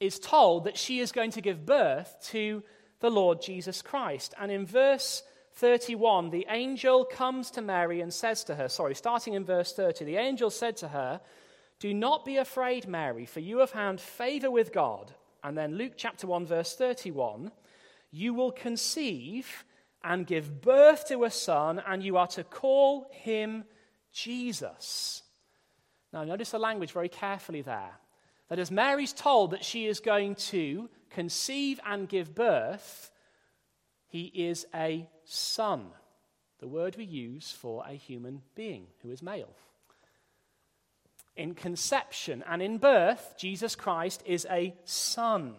is 0.00 0.18
told 0.18 0.64
that 0.64 0.76
she 0.76 0.98
is 0.98 1.12
going 1.12 1.30
to 1.30 1.40
give 1.40 1.64
birth 1.64 2.16
to 2.30 2.64
the 2.98 3.10
Lord 3.10 3.42
Jesus 3.42 3.80
Christ. 3.80 4.34
And 4.40 4.50
in 4.50 4.66
verse 4.66 5.22
31, 5.58 6.30
the 6.30 6.46
angel 6.48 7.04
comes 7.04 7.50
to 7.50 7.60
Mary 7.60 8.00
and 8.00 8.14
says 8.14 8.44
to 8.44 8.54
her, 8.54 8.68
sorry, 8.68 8.94
starting 8.94 9.34
in 9.34 9.44
verse 9.44 9.72
30, 9.72 10.04
the 10.04 10.16
angel 10.16 10.50
said 10.50 10.76
to 10.76 10.86
her, 10.86 11.20
Do 11.80 11.92
not 11.92 12.24
be 12.24 12.36
afraid, 12.36 12.86
Mary, 12.86 13.26
for 13.26 13.40
you 13.40 13.58
have 13.58 13.70
found 13.70 14.00
favor 14.00 14.52
with 14.52 14.72
God. 14.72 15.12
And 15.42 15.58
then 15.58 15.74
Luke 15.74 15.94
chapter 15.96 16.28
1, 16.28 16.46
verse 16.46 16.76
31, 16.76 17.50
you 18.12 18.34
will 18.34 18.52
conceive 18.52 19.64
and 20.04 20.28
give 20.28 20.60
birth 20.60 21.08
to 21.08 21.24
a 21.24 21.30
son, 21.30 21.82
and 21.84 22.04
you 22.04 22.16
are 22.16 22.28
to 22.28 22.44
call 22.44 23.08
him 23.10 23.64
Jesus. 24.12 25.24
Now, 26.12 26.22
notice 26.22 26.52
the 26.52 26.60
language 26.60 26.92
very 26.92 27.08
carefully 27.08 27.62
there. 27.62 27.98
That 28.48 28.60
as 28.60 28.70
Mary's 28.70 29.12
told 29.12 29.50
that 29.50 29.64
she 29.64 29.86
is 29.86 29.98
going 29.98 30.36
to 30.36 30.88
conceive 31.10 31.80
and 31.84 32.08
give 32.08 32.32
birth, 32.32 33.10
he 34.06 34.26
is 34.26 34.64
a 34.72 35.08
son, 35.28 35.88
the 36.58 36.66
word 36.66 36.96
we 36.96 37.04
use 37.04 37.52
for 37.52 37.84
a 37.86 37.92
human 37.92 38.42
being 38.54 38.86
who 39.02 39.10
is 39.10 39.22
male. 39.22 39.50
In 41.36 41.54
conception 41.54 42.42
and 42.48 42.60
in 42.60 42.78
birth, 42.78 43.34
Jesus 43.38 43.76
Christ 43.76 44.22
is 44.26 44.46
a 44.50 44.74
son. 44.84 45.54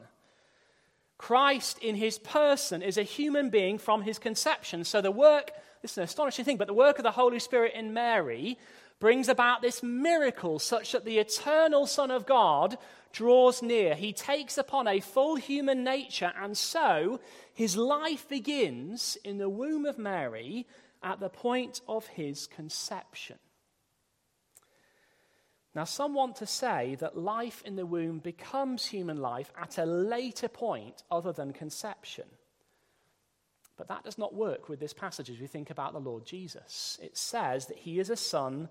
Christ 1.17 1.79
in 1.79 1.95
his 1.95 2.17
person 2.17 2.81
is 2.81 2.97
a 2.97 3.03
human 3.03 3.49
being 3.49 3.77
from 3.77 4.01
his 4.01 4.19
conception. 4.19 4.83
So 4.83 5.01
the 5.01 5.11
work, 5.11 5.51
this 5.81 5.91
is 5.91 5.97
an 5.97 6.03
astonishing 6.03 6.45
thing, 6.45 6.57
but 6.57 6.67
the 6.67 6.73
work 6.73 6.97
of 6.97 7.03
the 7.03 7.11
Holy 7.11 7.39
Spirit 7.39 7.73
in 7.75 7.93
Mary 7.93 8.57
brings 8.99 9.29
about 9.29 9.61
this 9.61 9.81
miracle 9.81 10.59
such 10.59 10.91
that 10.91 11.05
the 11.05 11.19
eternal 11.19 11.87
Son 11.87 12.11
of 12.11 12.25
God 12.25 12.77
draws 13.11 13.61
near. 13.61 13.95
He 13.95 14.13
takes 14.13 14.57
upon 14.57 14.87
a 14.87 14.99
full 14.99 15.35
human 15.35 15.83
nature, 15.83 16.31
and 16.39 16.57
so 16.57 17.19
his 17.53 17.77
life 17.77 18.27
begins 18.27 19.17
in 19.23 19.37
the 19.37 19.49
womb 19.49 19.85
of 19.85 19.97
Mary 19.97 20.67
at 21.01 21.19
the 21.19 21.29
point 21.29 21.81
of 21.87 22.07
his 22.07 22.47
conception. 22.47 23.37
Now, 25.75 25.83
some 25.85 26.13
want 26.13 26.35
to 26.37 26.45
say 26.45 26.95
that 26.99 27.17
life 27.17 27.61
in 27.63 27.75
the 27.75 27.85
womb 27.85 28.19
becomes 28.19 28.85
human 28.85 29.17
life 29.17 29.51
at 29.57 29.77
a 29.77 29.85
later 29.85 30.47
point 30.47 31.03
other 31.09 31.31
than 31.31 31.53
conception. 31.53 32.25
But 33.77 33.87
that 33.87 34.03
does 34.03 34.17
not 34.17 34.33
work 34.35 34.67
with 34.67 34.81
this 34.81 34.93
passage 34.93 35.29
as 35.29 35.39
we 35.39 35.47
think 35.47 35.69
about 35.69 35.93
the 35.93 35.99
Lord 35.99 36.25
Jesus. 36.25 36.99
It 37.01 37.15
says 37.15 37.67
that 37.67 37.77
he 37.77 37.99
is 37.99 38.09
a 38.09 38.17
son 38.17 38.67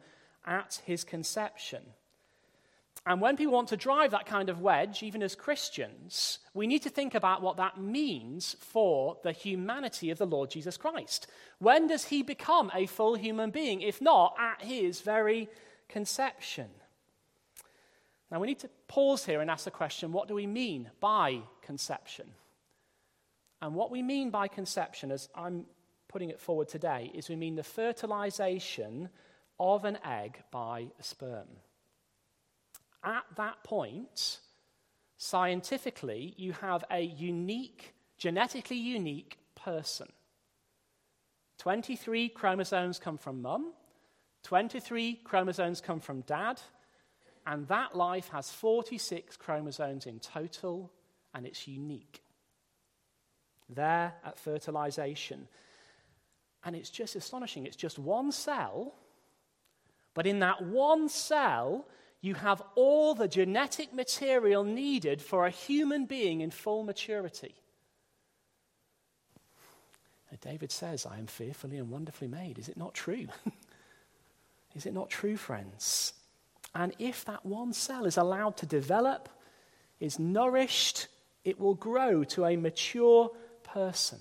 at 0.48 0.80
his 0.84 1.04
conception. 1.04 1.82
And 3.06 3.20
when 3.20 3.37
people 3.37 3.54
want 3.54 3.68
to 3.68 3.76
drive 3.76 4.11
that 4.11 4.26
kind 4.26 4.48
of 4.48 4.61
wedge, 4.61 5.02
even 5.02 5.22
as 5.22 5.34
Christians, 5.34 6.40
we 6.52 6.66
need 6.66 6.82
to 6.82 6.90
think 6.90 7.14
about 7.14 7.42
what 7.42 7.56
that 7.56 7.80
means 7.80 8.56
for 8.61 9.16
the 9.22 9.32
humanity 9.32 10.11
of 10.11 10.18
the 10.18 10.26
Lord 10.26 10.50
Jesus 10.50 10.76
Christ. 10.76 11.26
When 11.58 11.87
does 11.87 12.04
he 12.04 12.22
become 12.22 12.70
a 12.74 12.87
full 12.87 13.14
human 13.14 13.50
being, 13.50 13.80
if 13.80 14.02
not 14.02 14.34
at 14.38 14.62
his 14.62 15.00
very 15.00 15.48
conception? 15.88 16.66
Now, 18.30 18.40
we 18.40 18.46
need 18.46 18.58
to 18.58 18.70
pause 18.88 19.24
here 19.24 19.40
and 19.40 19.50
ask 19.50 19.64
the 19.64 19.70
question 19.70 20.12
what 20.12 20.28
do 20.28 20.34
we 20.34 20.46
mean 20.46 20.90
by 21.00 21.40
conception? 21.62 22.26
And 23.62 23.74
what 23.74 23.90
we 23.90 24.02
mean 24.02 24.30
by 24.30 24.48
conception, 24.48 25.11
as 25.11 25.28
I'm 25.34 25.64
putting 26.08 26.30
it 26.30 26.40
forward 26.40 26.68
today, 26.68 27.11
is 27.14 27.28
we 27.28 27.37
mean 27.37 27.56
the 27.56 27.62
fertilization 27.62 29.08
of 29.58 29.84
an 29.84 29.98
egg 30.04 30.42
by 30.50 30.86
a 30.98 31.02
sperm. 31.02 31.48
At 33.04 33.24
that 33.36 33.62
point, 33.64 34.38
scientifically, 35.16 36.34
you 36.36 36.52
have 36.52 36.84
a 36.90 37.00
unique, 37.00 37.94
genetically 38.16 38.76
unique 38.76 39.38
person. 39.54 40.08
23 41.58 42.28
chromosomes 42.28 42.98
come 42.98 43.18
from 43.18 43.42
mum, 43.42 43.72
23 44.44 45.20
chromosomes 45.24 45.80
come 45.80 46.00
from 46.00 46.20
dad, 46.22 46.60
and 47.46 47.66
that 47.68 47.96
life 47.96 48.28
has 48.28 48.50
46 48.50 49.36
chromosomes 49.36 50.06
in 50.06 50.20
total, 50.20 50.92
and 51.34 51.46
it's 51.46 51.66
unique. 51.66 52.22
There 53.68 54.14
at 54.24 54.38
fertilization. 54.38 55.48
And 56.64 56.74
it's 56.76 56.90
just 56.90 57.16
astonishing. 57.16 57.66
It's 57.66 57.76
just 57.76 57.98
one 57.98 58.32
cell 58.32 58.94
but 60.14 60.26
in 60.26 60.40
that 60.40 60.62
one 60.62 61.08
cell, 61.08 61.86
you 62.20 62.34
have 62.34 62.62
all 62.74 63.14
the 63.14 63.28
genetic 63.28 63.92
material 63.92 64.64
needed 64.64 65.22
for 65.22 65.46
a 65.46 65.50
human 65.50 66.06
being 66.06 66.40
in 66.40 66.50
full 66.50 66.82
maturity. 66.82 67.54
And 70.30 70.40
David 70.40 70.70
says, 70.72 71.06
I 71.06 71.18
am 71.18 71.26
fearfully 71.26 71.78
and 71.78 71.90
wonderfully 71.90 72.28
made. 72.28 72.58
Is 72.58 72.68
it 72.68 72.76
not 72.76 72.94
true? 72.94 73.28
is 74.74 74.84
it 74.84 74.92
not 74.92 75.10
true, 75.10 75.36
friends? 75.36 76.12
And 76.74 76.92
if 76.98 77.24
that 77.24 77.46
one 77.46 77.72
cell 77.72 78.04
is 78.04 78.16
allowed 78.16 78.56
to 78.58 78.66
develop, 78.66 79.28
is 80.00 80.18
nourished, 80.18 81.08
it 81.44 81.58
will 81.58 81.74
grow 81.74 82.24
to 82.24 82.44
a 82.44 82.56
mature 82.56 83.30
person. 83.62 84.20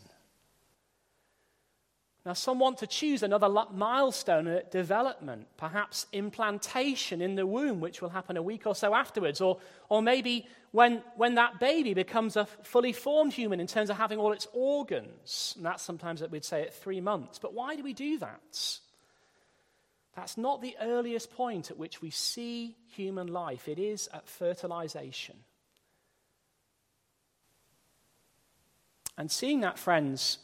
Now, 2.27 2.33
some 2.33 2.59
want 2.59 2.79
to 2.79 2.87
choose 2.87 3.23
another 3.23 3.47
milestone 3.71 4.47
at 4.47 4.69
development, 4.69 5.47
perhaps 5.55 6.07
implantation 6.11 7.21
in 7.21 7.35
the 7.35 7.47
womb, 7.47 7.79
which 7.79 8.01
will 8.01 8.09
happen 8.09 8.35
a 8.35 8.41
week 8.41 8.67
or 8.67 8.75
so 8.75 8.93
afterwards, 8.93 9.39
or, 9.39 9.59
or 9.87 10.01
maybe 10.01 10.45
when, 10.71 11.01
when 11.15 11.35
that 11.35 11.57
baby 11.57 11.93
becomes 11.93 12.35
a 12.35 12.45
fully 12.45 12.91
formed 12.91 13.31
human 13.31 13.61
in 13.61 13.65
terms 13.65 13.89
of 13.89 13.95
having 13.95 14.19
all 14.19 14.33
its 14.33 14.45
organs. 14.51 15.53
And 15.55 15.65
that's 15.65 15.81
sometimes 15.81 16.19
that 16.19 16.29
we'd 16.29 16.43
say 16.43 16.63
at 16.63 16.73
three 16.73 16.99
months. 16.99 17.39
But 17.39 17.53
why 17.53 17.77
do 17.77 17.83
we 17.83 17.93
do 17.93 18.19
that? 18.19 18.79
That's 20.13 20.37
not 20.37 20.61
the 20.61 20.75
earliest 20.81 21.31
point 21.31 21.71
at 21.71 21.77
which 21.77 22.01
we 22.01 22.09
see 22.09 22.75
human 22.89 23.27
life, 23.27 23.69
it 23.69 23.79
is 23.79 24.09
at 24.13 24.27
fertilization. 24.27 25.37
And 29.17 29.31
seeing 29.31 29.61
that, 29.61 29.79
friends, 29.79 30.39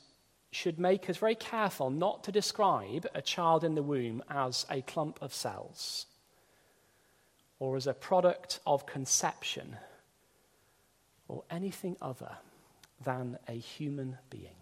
should 0.55 0.79
make 0.79 1.09
us 1.09 1.17
very 1.17 1.35
careful 1.35 1.89
not 1.89 2.23
to 2.23 2.31
describe 2.31 3.07
a 3.13 3.21
child 3.21 3.63
in 3.63 3.75
the 3.75 3.83
womb 3.83 4.23
as 4.29 4.65
a 4.69 4.81
clump 4.81 5.19
of 5.21 5.33
cells 5.33 6.05
or 7.59 7.75
as 7.75 7.87
a 7.87 7.93
product 7.93 8.59
of 8.65 8.85
conception 8.85 9.77
or 11.27 11.43
anything 11.49 11.95
other 12.01 12.37
than 13.03 13.37
a 13.47 13.53
human 13.53 14.17
being. 14.29 14.55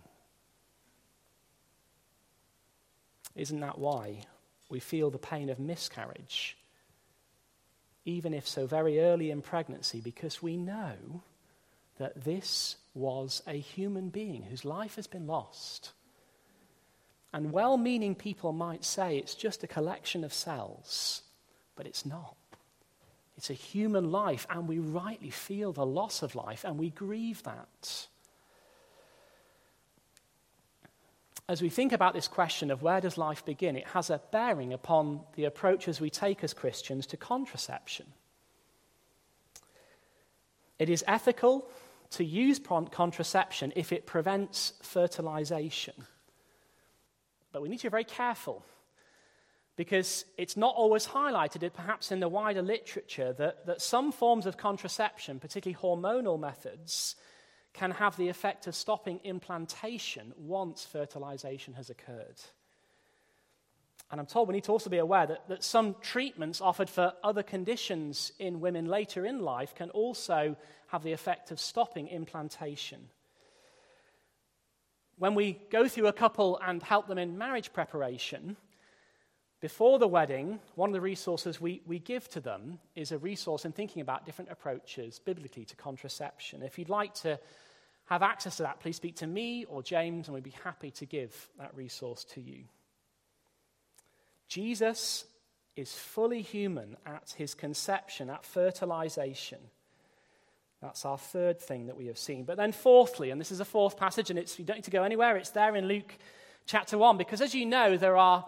Isn't 3.35 3.59
that 3.61 3.79
why 3.79 4.23
we 4.69 4.79
feel 4.79 5.09
the 5.09 5.17
pain 5.17 5.49
of 5.49 5.59
miscarriage, 5.59 6.57
even 8.05 8.33
if 8.33 8.47
so 8.47 8.65
very 8.65 8.99
early 8.99 9.31
in 9.31 9.41
pregnancy, 9.41 10.01
because 10.01 10.41
we 10.41 10.57
know 10.57 11.23
that 11.97 12.23
this 12.23 12.77
was 12.93 13.41
a 13.47 13.53
human 13.53 14.09
being 14.09 14.43
whose 14.43 14.65
life 14.65 14.95
has 14.95 15.07
been 15.07 15.27
lost. 15.27 15.91
And 17.33 17.51
well 17.51 17.77
meaning 17.77 18.15
people 18.15 18.51
might 18.51 18.83
say 18.83 19.17
it's 19.17 19.35
just 19.35 19.63
a 19.63 19.67
collection 19.67 20.23
of 20.23 20.33
cells, 20.33 21.21
but 21.75 21.85
it's 21.85 22.05
not. 22.05 22.35
It's 23.37 23.49
a 23.49 23.53
human 23.53 24.11
life, 24.11 24.45
and 24.49 24.67
we 24.67 24.79
rightly 24.79 25.29
feel 25.29 25.71
the 25.71 25.85
loss 25.85 26.21
of 26.21 26.35
life, 26.35 26.63
and 26.63 26.77
we 26.77 26.89
grieve 26.89 27.41
that. 27.43 28.07
as 31.51 31.61
we 31.61 31.67
think 31.67 31.91
about 31.91 32.13
this 32.13 32.29
question 32.29 32.71
of 32.71 32.81
where 32.81 33.01
does 33.01 33.17
life 33.17 33.43
begin, 33.43 33.75
it 33.75 33.87
has 33.87 34.09
a 34.09 34.21
bearing 34.31 34.71
upon 34.71 35.19
the 35.35 35.43
approaches 35.43 35.99
we 35.99 36.09
take 36.09 36.45
as 36.45 36.53
Christians 36.53 37.05
to 37.07 37.17
contraception. 37.17 38.05
It 40.79 40.89
is 40.89 41.03
ethical 41.05 41.67
to 42.11 42.23
use 42.23 42.59
contraception 42.59 43.73
if 43.75 43.91
it 43.91 44.05
prevents 44.05 44.73
fertilization. 44.81 45.93
But 47.51 47.61
we 47.61 47.69
need 47.69 47.79
to 47.79 47.87
be 47.87 47.91
very 47.91 48.03
careful 48.03 48.65
because 49.75 50.25
it's 50.37 50.57
not 50.57 50.75
always 50.75 51.07
highlighted, 51.07 51.71
perhaps 51.73 52.11
in 52.11 52.19
the 52.19 52.27
wider 52.27 52.61
literature, 52.61 53.33
that, 53.33 53.65
that 53.65 53.81
some 53.81 54.11
forms 54.11 54.45
of 54.45 54.57
contraception, 54.57 55.39
particularly 55.39 55.81
hormonal 55.81 56.39
methods, 56.39 57.15
can 57.73 57.91
have 57.91 58.17
the 58.17 58.27
effect 58.27 58.67
of 58.67 58.75
stopping 58.75 59.19
implantation 59.23 60.33
once 60.37 60.85
fertilization 60.85 61.73
has 61.73 61.89
occurred. 61.89 62.41
And 64.11 64.19
I'm 64.19 64.25
told 64.25 64.49
we 64.49 64.53
need 64.53 64.65
to 64.65 64.73
also 64.73 64.89
be 64.89 64.97
aware 64.97 65.25
that, 65.25 65.47
that 65.47 65.63
some 65.63 65.95
treatments 66.01 66.59
offered 66.59 66.89
for 66.89 67.13
other 67.23 67.43
conditions 67.43 68.33
in 68.39 68.59
women 68.59 68.85
later 68.85 69.25
in 69.25 69.39
life 69.39 69.73
can 69.73 69.89
also 69.91 70.57
have 70.87 71.01
the 71.01 71.13
effect 71.13 71.49
of 71.51 71.59
stopping 71.61 72.09
implantation. 72.09 72.99
When 75.17 75.33
we 75.33 75.59
go 75.71 75.87
through 75.87 76.07
a 76.07 76.13
couple 76.13 76.59
and 76.65 76.83
help 76.83 77.07
them 77.07 77.17
in 77.17 77.37
marriage 77.37 77.71
preparation, 77.71 78.57
before 79.61 79.99
the 79.99 80.07
wedding, 80.07 80.59
one 80.75 80.89
of 80.89 80.93
the 80.93 80.99
resources 80.99 81.61
we, 81.61 81.81
we 81.85 81.99
give 81.99 82.27
to 82.29 82.41
them 82.41 82.79
is 82.95 83.13
a 83.13 83.17
resource 83.17 83.63
in 83.63 83.71
thinking 83.71 84.01
about 84.01 84.25
different 84.25 84.51
approaches 84.51 85.19
biblically 85.19 85.63
to 85.65 85.75
contraception. 85.75 86.63
If 86.63 86.77
you'd 86.77 86.89
like 86.89 87.13
to 87.15 87.39
have 88.05 88.23
access 88.23 88.57
to 88.57 88.63
that, 88.63 88.79
please 88.81 88.97
speak 88.97 89.17
to 89.17 89.27
me 89.27 89.63
or 89.65 89.83
James, 89.83 90.27
and 90.27 90.35
we'd 90.35 90.43
be 90.43 90.55
happy 90.63 90.91
to 90.91 91.05
give 91.05 91.47
that 91.59 91.73
resource 91.75 92.25
to 92.33 92.41
you. 92.41 92.63
Jesus 94.51 95.23
is 95.77 95.93
fully 95.93 96.41
human 96.41 96.97
at 97.05 97.33
his 97.37 97.53
conception, 97.53 98.29
at 98.29 98.43
fertilization. 98.43 99.59
That's 100.81 101.05
our 101.05 101.17
third 101.17 101.57
thing 101.57 101.87
that 101.87 101.95
we 101.95 102.07
have 102.07 102.17
seen. 102.17 102.43
But 102.43 102.57
then, 102.57 102.73
fourthly, 102.73 103.29
and 103.29 103.39
this 103.39 103.53
is 103.53 103.61
a 103.61 103.65
fourth 103.65 103.95
passage, 103.95 104.29
and 104.29 104.37
it's, 104.37 104.59
you 104.59 104.65
don't 104.65 104.75
need 104.75 104.83
to 104.83 104.91
go 104.91 105.03
anywhere, 105.03 105.37
it's 105.37 105.51
there 105.51 105.73
in 105.77 105.87
Luke 105.87 106.17
chapter 106.65 106.97
1, 106.97 107.15
because 107.15 107.39
as 107.39 107.55
you 107.55 107.65
know, 107.65 107.95
there 107.95 108.17
are 108.17 108.43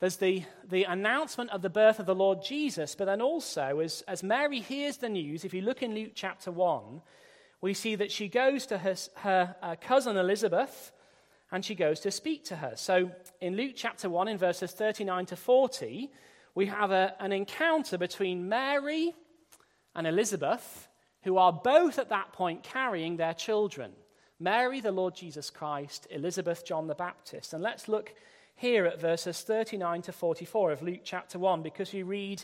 there's 0.00 0.16
the, 0.16 0.42
the 0.68 0.82
announcement 0.82 1.50
of 1.50 1.62
the 1.62 1.70
birth 1.70 2.00
of 2.00 2.06
the 2.06 2.16
Lord 2.16 2.42
Jesus, 2.44 2.96
but 2.96 3.04
then 3.04 3.22
also, 3.22 3.78
as, 3.78 4.02
as 4.08 4.24
Mary 4.24 4.58
hears 4.58 4.96
the 4.96 5.08
news, 5.08 5.44
if 5.44 5.54
you 5.54 5.62
look 5.62 5.84
in 5.84 5.94
Luke 5.94 6.12
chapter 6.16 6.50
1, 6.50 7.00
we 7.60 7.74
see 7.74 7.94
that 7.94 8.10
she 8.10 8.26
goes 8.26 8.66
to 8.66 8.78
her, 8.78 8.96
her 9.18 9.54
uh, 9.62 9.76
cousin 9.80 10.16
Elizabeth 10.16 10.90
and 11.52 11.64
she 11.64 11.74
goes 11.74 12.00
to 12.00 12.10
speak 12.10 12.44
to 12.46 12.56
her. 12.56 12.72
So 12.76 13.10
in 13.40 13.56
Luke 13.56 13.72
chapter 13.76 14.08
1, 14.08 14.28
in 14.28 14.38
verses 14.38 14.72
39 14.72 15.26
to 15.26 15.36
40, 15.36 16.10
we 16.54 16.66
have 16.66 16.90
a, 16.90 17.14
an 17.20 17.32
encounter 17.32 17.98
between 17.98 18.48
Mary 18.48 19.14
and 19.94 20.06
Elizabeth, 20.06 20.88
who 21.22 21.38
are 21.38 21.52
both 21.52 21.98
at 21.98 22.10
that 22.10 22.32
point 22.32 22.62
carrying 22.62 23.16
their 23.16 23.34
children. 23.34 23.92
Mary, 24.40 24.80
the 24.80 24.92
Lord 24.92 25.14
Jesus 25.14 25.50
Christ, 25.50 26.06
Elizabeth, 26.10 26.64
John 26.64 26.86
the 26.86 26.94
Baptist. 26.94 27.52
And 27.52 27.62
let's 27.62 27.88
look 27.88 28.14
here 28.56 28.86
at 28.86 29.00
verses 29.00 29.40
39 29.42 30.02
to 30.02 30.12
44 30.12 30.72
of 30.72 30.82
Luke 30.82 31.00
chapter 31.04 31.38
1 31.38 31.62
because 31.62 31.92
we 31.92 32.02
read, 32.02 32.42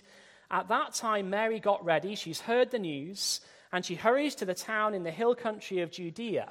At 0.50 0.68
that 0.68 0.94
time 0.94 1.30
Mary 1.30 1.60
got 1.60 1.84
ready, 1.84 2.14
she's 2.14 2.40
heard 2.40 2.70
the 2.70 2.78
news, 2.78 3.40
and 3.72 3.84
she 3.84 3.94
hurries 3.94 4.34
to 4.36 4.44
the 4.44 4.54
town 4.54 4.94
in 4.94 5.02
the 5.02 5.10
hill 5.10 5.34
country 5.34 5.80
of 5.80 5.90
Judea, 5.90 6.50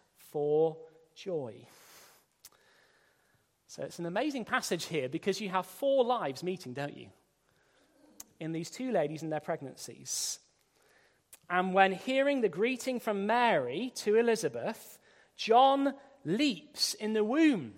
for 0.31 0.77
joy. 1.15 1.55
So 3.67 3.83
it's 3.83 3.99
an 3.99 4.05
amazing 4.05 4.45
passage 4.45 4.85
here 4.85 5.07
because 5.07 5.39
you 5.39 5.49
have 5.49 5.65
four 5.65 6.03
lives 6.03 6.43
meeting, 6.43 6.73
don't 6.73 6.97
you? 6.97 7.07
In 8.39 8.51
these 8.51 8.69
two 8.69 8.91
ladies 8.91 9.21
and 9.21 9.31
their 9.31 9.39
pregnancies. 9.39 10.39
And 11.49 11.73
when 11.73 11.91
hearing 11.91 12.41
the 12.41 12.49
greeting 12.49 12.99
from 12.99 13.27
Mary 13.27 13.91
to 13.97 14.15
Elizabeth, 14.15 14.97
John 15.37 15.93
leaps 16.25 16.93
in 16.95 17.13
the 17.13 17.23
womb 17.23 17.73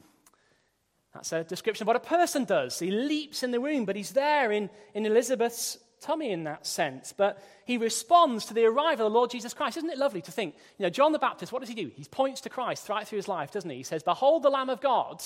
that's 1.13 1.31
a 1.31 1.43
description 1.43 1.83
of 1.83 1.87
what 1.87 1.95
a 1.95 1.99
person 1.99 2.43
does. 2.43 2.79
He 2.79 2.89
leaps 2.89 3.43
in 3.43 3.51
the 3.51 3.61
womb, 3.61 3.85
but 3.85 3.95
he's 3.95 4.11
there 4.11 4.51
in, 4.51 4.69
in 4.95 5.05
Elizabeth's 5.05 5.77
tummy 6.03 6.31
in 6.31 6.43
that 6.43 6.67
sense. 6.67 7.13
But 7.15 7.41
he 7.65 7.77
responds 7.77 8.45
to 8.45 8.53
the 8.53 8.65
arrival 8.65 9.07
of 9.07 9.13
the 9.13 9.17
Lord 9.17 9.31
Jesus 9.31 9.53
Christ. 9.53 9.77
Isn't 9.77 9.89
it 9.89 9.97
lovely 9.97 10.21
to 10.21 10.31
think? 10.31 10.55
You 10.77 10.83
know, 10.83 10.89
John 10.89 11.11
the 11.11 11.19
Baptist, 11.19 11.51
what 11.51 11.59
does 11.59 11.69
he 11.69 11.75
do? 11.75 11.91
He 11.95 12.03
points 12.03 12.41
to 12.41 12.49
Christ 12.49 12.89
right 12.89 13.07
through 13.07 13.17
his 13.17 13.27
life, 13.27 13.51
doesn't 13.51 13.69
he? 13.69 13.77
He 13.77 13.83
says, 13.83 14.03
Behold 14.03 14.43
the 14.43 14.49
Lamb 14.49 14.69
of 14.69 14.81
God. 14.81 15.23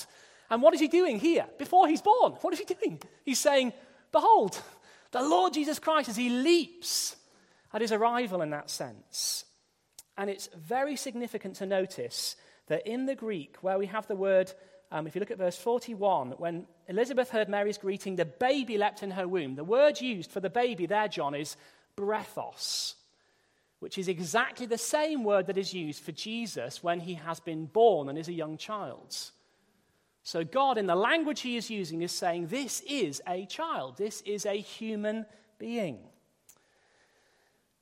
And 0.50 0.62
what 0.62 0.72
is 0.74 0.80
he 0.80 0.88
doing 0.88 1.18
here? 1.18 1.46
Before 1.58 1.88
he's 1.88 2.00
born, 2.00 2.32
what 2.40 2.52
is 2.54 2.60
he 2.60 2.64
doing? 2.64 3.02
He's 3.24 3.38
saying, 3.38 3.72
Behold, 4.12 4.62
the 5.10 5.22
Lord 5.22 5.52
Jesus 5.52 5.78
Christ 5.78 6.08
as 6.08 6.16
he 6.16 6.30
leaps 6.30 7.16
at 7.72 7.82
his 7.82 7.92
arrival 7.92 8.40
in 8.42 8.50
that 8.50 8.70
sense. 8.70 9.44
And 10.16 10.30
it's 10.30 10.48
very 10.56 10.96
significant 10.96 11.56
to 11.56 11.66
notice 11.66 12.36
that 12.68 12.86
in 12.86 13.06
the 13.06 13.14
Greek, 13.14 13.56
where 13.60 13.78
we 13.78 13.86
have 13.86 14.06
the 14.06 14.16
word 14.16 14.52
um, 14.90 15.06
if 15.06 15.14
you 15.14 15.20
look 15.20 15.30
at 15.30 15.38
verse 15.38 15.56
41, 15.56 16.32
when 16.38 16.66
Elizabeth 16.86 17.28
heard 17.30 17.48
Mary's 17.48 17.76
greeting, 17.76 18.16
the 18.16 18.24
baby 18.24 18.78
leapt 18.78 19.02
in 19.02 19.10
her 19.10 19.28
womb. 19.28 19.54
The 19.54 19.64
word 19.64 20.00
used 20.00 20.30
for 20.30 20.40
the 20.40 20.48
baby 20.48 20.86
there, 20.86 21.08
John, 21.08 21.34
is 21.34 21.56
brephos, 21.96 22.94
which 23.80 23.98
is 23.98 24.08
exactly 24.08 24.64
the 24.64 24.78
same 24.78 25.24
word 25.24 25.46
that 25.46 25.58
is 25.58 25.74
used 25.74 26.02
for 26.02 26.12
Jesus 26.12 26.82
when 26.82 27.00
he 27.00 27.14
has 27.14 27.38
been 27.38 27.66
born 27.66 28.08
and 28.08 28.18
is 28.18 28.28
a 28.28 28.32
young 28.32 28.56
child. 28.56 29.14
So, 30.22 30.42
God, 30.42 30.78
in 30.78 30.86
the 30.86 30.94
language 30.94 31.40
he 31.40 31.56
is 31.56 31.70
using, 31.70 32.00
is 32.00 32.12
saying, 32.12 32.46
This 32.46 32.80
is 32.88 33.20
a 33.26 33.44
child, 33.46 33.98
this 33.98 34.22
is 34.22 34.46
a 34.46 34.54
human 34.54 35.26
being. 35.58 35.98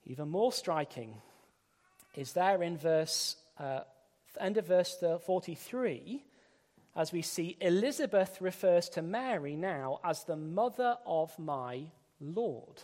Even 0.05 0.29
more 0.29 0.53
striking 0.53 1.14
is 2.16 2.33
there 2.33 2.62
in 2.62 2.77
verse, 2.77 3.37
uh, 3.59 3.81
end 4.40 4.57
of 4.57 4.66
verse 4.66 5.03
43 5.25 6.25
as 6.97 7.13
we 7.13 7.23
see 7.23 7.57
Elizabeth 7.61 8.41
refers 8.41 8.89
to 8.89 9.03
Mary 9.03 9.55
now 9.55 10.01
as 10.03 10.25
the 10.25 10.37
mother 10.37 10.97
of 11.07 11.39
my 11.39 11.85
Lord. 12.21 12.83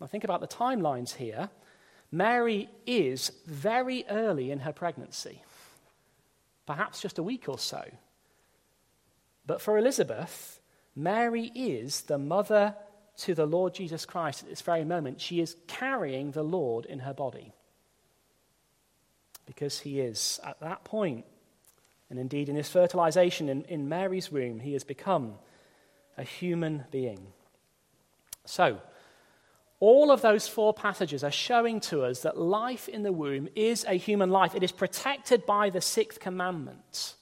Now, 0.00 0.06
think 0.06 0.24
about 0.24 0.40
the 0.40 0.46
timelines 0.46 1.16
here. 1.16 1.50
Mary 2.12 2.68
is 2.86 3.32
very 3.46 4.04
early 4.08 4.52
in 4.52 4.60
her 4.60 4.72
pregnancy, 4.72 5.42
perhaps 6.66 7.00
just 7.00 7.18
a 7.18 7.22
week 7.22 7.48
or 7.48 7.58
so. 7.58 7.84
But 9.46 9.60
for 9.60 9.76
Elizabeth, 9.76 10.60
Mary 10.94 11.50
is 11.54 12.02
the 12.02 12.18
mother 12.18 12.76
to 13.16 13.34
the 13.34 13.46
Lord 13.46 13.74
Jesus 13.74 14.06
Christ 14.06 14.42
at 14.42 14.48
this 14.48 14.62
very 14.62 14.84
moment. 14.84 15.20
She 15.20 15.40
is 15.40 15.56
carrying 15.66 16.30
the 16.30 16.44
Lord 16.44 16.84
in 16.84 17.00
her 17.00 17.14
body 17.14 17.52
because 19.46 19.80
he 19.80 20.00
is, 20.00 20.40
at 20.44 20.60
that 20.60 20.84
point, 20.84 21.24
and 22.10 22.18
indeed, 22.18 22.48
in 22.48 22.56
his 22.56 22.68
fertilization 22.68 23.48
in, 23.48 23.62
in 23.64 23.88
Mary's 23.88 24.30
womb, 24.30 24.60
he 24.60 24.74
has 24.74 24.84
become 24.84 25.34
a 26.16 26.22
human 26.22 26.84
being. 26.90 27.26
So, 28.44 28.80
all 29.80 30.10
of 30.10 30.22
those 30.22 30.46
four 30.46 30.72
passages 30.72 31.24
are 31.24 31.30
showing 31.30 31.80
to 31.80 32.04
us 32.04 32.22
that 32.22 32.38
life 32.38 32.88
in 32.88 33.02
the 33.02 33.12
womb 33.12 33.48
is 33.54 33.84
a 33.86 33.94
human 33.94 34.30
life. 34.30 34.54
It 34.54 34.62
is 34.62 34.72
protected 34.72 35.44
by 35.46 35.70
the 35.70 35.80
sixth 35.80 36.20
commandment. 36.20 37.14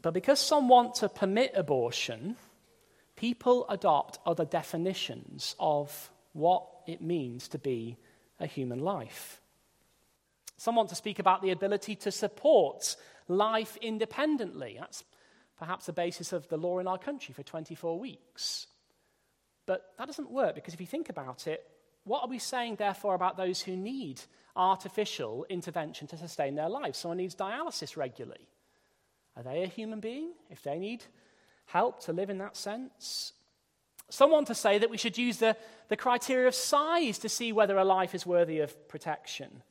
But 0.00 0.14
because 0.14 0.40
some 0.40 0.68
want 0.68 0.96
to 0.96 1.08
permit 1.08 1.52
abortion, 1.54 2.36
people 3.14 3.66
adopt 3.68 4.18
other 4.26 4.44
definitions 4.44 5.54
of 5.60 6.10
what 6.32 6.66
it 6.86 7.00
means 7.00 7.48
to 7.48 7.58
be 7.58 7.96
a 8.40 8.46
human 8.46 8.80
life. 8.80 9.41
Some 10.62 10.76
want 10.76 10.90
to 10.90 10.94
speak 10.94 11.18
about 11.18 11.42
the 11.42 11.50
ability 11.50 11.96
to 11.96 12.12
support 12.12 12.94
life 13.26 13.76
independently. 13.82 14.76
That's 14.78 15.02
perhaps 15.58 15.86
the 15.86 15.92
basis 15.92 16.32
of 16.32 16.46
the 16.46 16.56
law 16.56 16.78
in 16.78 16.86
our 16.86 16.98
country 16.98 17.34
for 17.34 17.42
24 17.42 17.98
weeks. 17.98 18.68
But 19.66 19.90
that 19.98 20.06
doesn't 20.06 20.30
work 20.30 20.54
because 20.54 20.72
if 20.72 20.80
you 20.80 20.86
think 20.86 21.08
about 21.08 21.48
it, 21.48 21.68
what 22.04 22.22
are 22.22 22.28
we 22.28 22.38
saying, 22.38 22.76
therefore, 22.76 23.16
about 23.16 23.36
those 23.36 23.60
who 23.60 23.76
need 23.76 24.20
artificial 24.54 25.44
intervention 25.48 26.06
to 26.06 26.16
sustain 26.16 26.54
their 26.54 26.68
lives? 26.68 26.96
Someone 26.96 27.18
needs 27.18 27.34
dialysis 27.34 27.96
regularly. 27.96 28.46
Are 29.36 29.42
they 29.42 29.64
a 29.64 29.66
human 29.66 29.98
being 29.98 30.30
if 30.48 30.62
they 30.62 30.78
need 30.78 31.02
help 31.64 32.04
to 32.04 32.12
live 32.12 32.30
in 32.30 32.38
that 32.38 32.56
sense? 32.56 33.32
Someone 34.10 34.44
to 34.44 34.54
say 34.54 34.78
that 34.78 34.90
we 34.90 34.96
should 34.96 35.18
use 35.18 35.38
the, 35.38 35.56
the 35.88 35.96
criteria 35.96 36.46
of 36.46 36.54
size 36.54 37.18
to 37.18 37.28
see 37.28 37.52
whether 37.52 37.76
a 37.78 37.84
life 37.84 38.14
is 38.14 38.24
worthy 38.24 38.60
of 38.60 38.88
protection. 38.88 39.64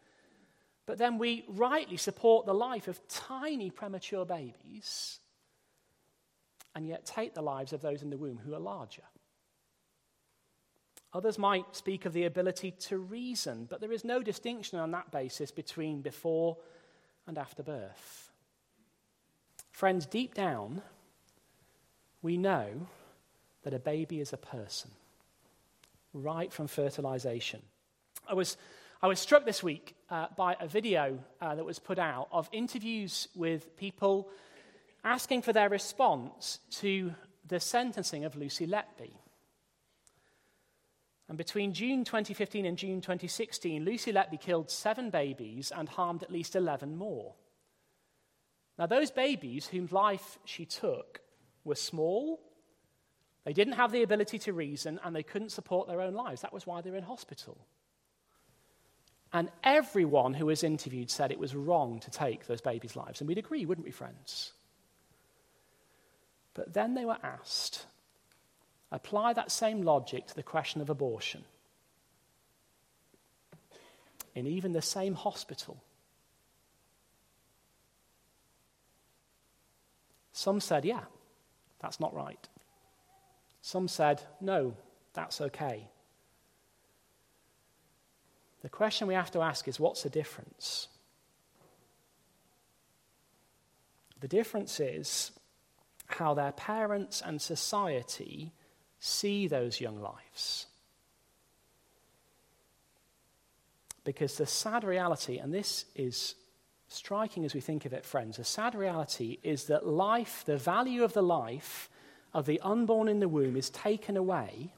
But 0.92 0.98
then 0.98 1.18
we 1.18 1.46
rightly 1.48 1.96
support 1.96 2.46
the 2.46 2.54
life 2.54 2.90
of 2.90 3.00
tiny 3.08 3.70
premature 3.70 4.26
babies 4.26 5.22
and 6.76 6.86
yet 6.86 7.06
take 7.06 7.34
the 7.34 7.42
lives 7.42 7.72
of 7.72 7.82
those 7.82 8.02
in 8.02 8.10
the 8.10 8.18
womb 8.18 8.42
who 8.44 8.54
are 8.54 8.60
larger. 8.60 9.04
Others 11.14 11.40
might 11.40 11.78
speak 11.78 12.06
of 12.06 12.12
the 12.12 12.26
ability 12.26 12.72
to 12.72 12.98
reason, 12.98 13.68
but 13.70 13.80
there 13.80 13.94
is 13.94 14.04
no 14.04 14.22
distinction 14.22 14.80
on 14.80 14.92
that 14.92 15.14
basis 15.14 15.50
between 15.50 16.02
before 16.02 16.58
and 17.26 17.38
after 17.38 17.64
birth. 17.64 18.30
Friends, 19.72 20.06
deep 20.06 20.34
down, 20.34 20.82
we 22.22 22.36
know 22.36 22.68
that 23.64 23.74
a 23.74 23.80
baby 23.80 24.20
is 24.20 24.34
a 24.34 24.38
person, 24.38 24.92
right 26.14 26.52
from 26.52 26.68
fertilization. 26.68 27.62
I 28.28 28.34
was, 28.34 28.58
I 29.04 29.08
was 29.08 29.20
struck 29.20 29.46
this 29.46 29.64
week 29.64 29.96
uh, 30.12 30.28
by 30.38 30.56
a 30.60 30.68
video 30.68 31.18
uh, 31.42 31.56
that 31.56 31.66
was 31.66 31.80
put 31.80 31.98
out 31.98 32.28
of 32.32 32.48
interviews 32.52 33.30
with 33.34 33.76
people 33.76 34.30
asking 35.04 35.42
for 35.42 35.52
their 35.52 35.70
response 35.70 36.60
to 36.70 37.16
the 37.48 37.60
sentencing 37.60 38.26
of 38.26 38.36
Lucy 38.36 38.68
Letby. 38.68 39.16
And 41.28 41.36
between 41.36 41.74
June 41.74 42.04
2015 42.06 42.64
and 42.68 42.78
June 42.78 43.02
2016, 43.02 43.84
Lucy 43.84 44.14
Letby 44.14 44.40
killed 44.40 44.70
seven 44.70 45.10
babies 45.10 45.72
and 45.76 45.90
harmed 45.90 46.22
at 46.22 46.32
least 46.32 46.56
11 46.56 46.96
more. 46.96 47.34
Now, 48.78 48.86
those 48.86 49.10
babies 49.10 49.66
whose 49.66 49.92
life 49.92 50.38
she 50.46 50.66
took 50.66 51.22
were 51.64 51.74
small, 51.74 52.40
they 53.46 53.54
didn't 53.54 53.74
have 53.74 53.92
the 53.92 54.04
ability 54.04 54.38
to 54.40 54.54
reason, 54.54 55.00
and 55.04 55.16
they 55.16 55.24
couldn't 55.24 55.50
support 55.50 55.88
their 55.88 56.02
own 56.02 56.14
lives. 56.14 56.42
That 56.42 56.54
was 56.54 56.68
why 56.68 56.82
they 56.82 56.92
were 56.92 56.98
in 56.98 57.04
hospital. 57.04 57.66
And 59.34 59.50
everyone 59.64 60.34
who 60.34 60.48
was 60.48 60.64
interviewed 60.64 61.10
said 61.10 61.32
it 61.32 61.40
was 61.40 61.56
wrong 61.56 62.00
to 62.02 62.12
take 62.12 62.48
those 62.48 62.62
babies' 62.62 62.96
lives. 62.96 63.22
And 63.22 63.28
we'd 63.28 63.38
agree, 63.38 63.66
wouldn't 63.66 63.86
we, 63.86 63.92
friends? 63.92 64.52
But 66.54 66.74
then 66.74 66.96
they 66.96 67.06
were 67.06 67.18
asked, 67.24 67.86
apply 68.92 69.34
that 69.34 69.52
same 69.52 69.84
logic 69.84 70.28
to 70.28 70.36
the 70.36 70.44
question 70.44 70.82
of 70.82 70.90
abortion. 70.90 71.46
In 74.36 74.48
even 74.48 74.74
the 74.74 74.82
same 74.82 75.14
hospital. 75.14 75.82
Some 80.34 80.60
said, 80.60 80.86
yeah, 80.86 81.04
that's 81.80 82.00
not 82.00 82.14
right. 82.14 82.48
Some 83.62 83.88
said, 83.88 84.22
no, 84.42 84.76
that's 85.14 85.40
okay. 85.40 85.88
The 88.62 88.70
question 88.70 89.08
we 89.08 89.14
have 89.14 89.32
to 89.32 89.42
ask 89.42 89.68
is 89.68 89.80
what's 89.80 90.04
the 90.04 90.10
difference? 90.10 90.88
The 94.20 94.28
difference 94.28 94.80
is 94.80 95.32
how 96.06 96.34
their 96.34 96.52
parents 96.52 97.22
and 97.26 97.42
society 97.42 98.52
see 99.00 99.48
those 99.48 99.82
young 99.82 100.00
lives. 100.00 100.68
Because 104.04 104.38
the 104.38 104.46
sad 104.46 104.84
reality, 104.84 105.38
and 105.38 105.54
this 105.54 105.86
is 105.96 106.36
striking 106.88 107.46
as 107.46 107.56
we 107.56 107.62
think 107.62 107.86
of 107.86 107.94
it, 107.94 108.06
friends, 108.06 108.38
the 108.38 108.44
sad 108.44 108.76
reality 108.76 109.40
is 109.42 109.66
that 109.66 109.88
life, 109.88 110.44
the 110.46 110.58
value 110.58 111.04
of 111.04 111.14
the 111.14 111.24
life 111.24 111.90
of 112.34 112.46
the 112.46 112.60
unborn 112.62 113.08
in 113.08 113.20
the 113.20 113.30
womb, 113.30 113.56
is 113.56 113.70
taken 113.70 114.18
away 114.18 114.74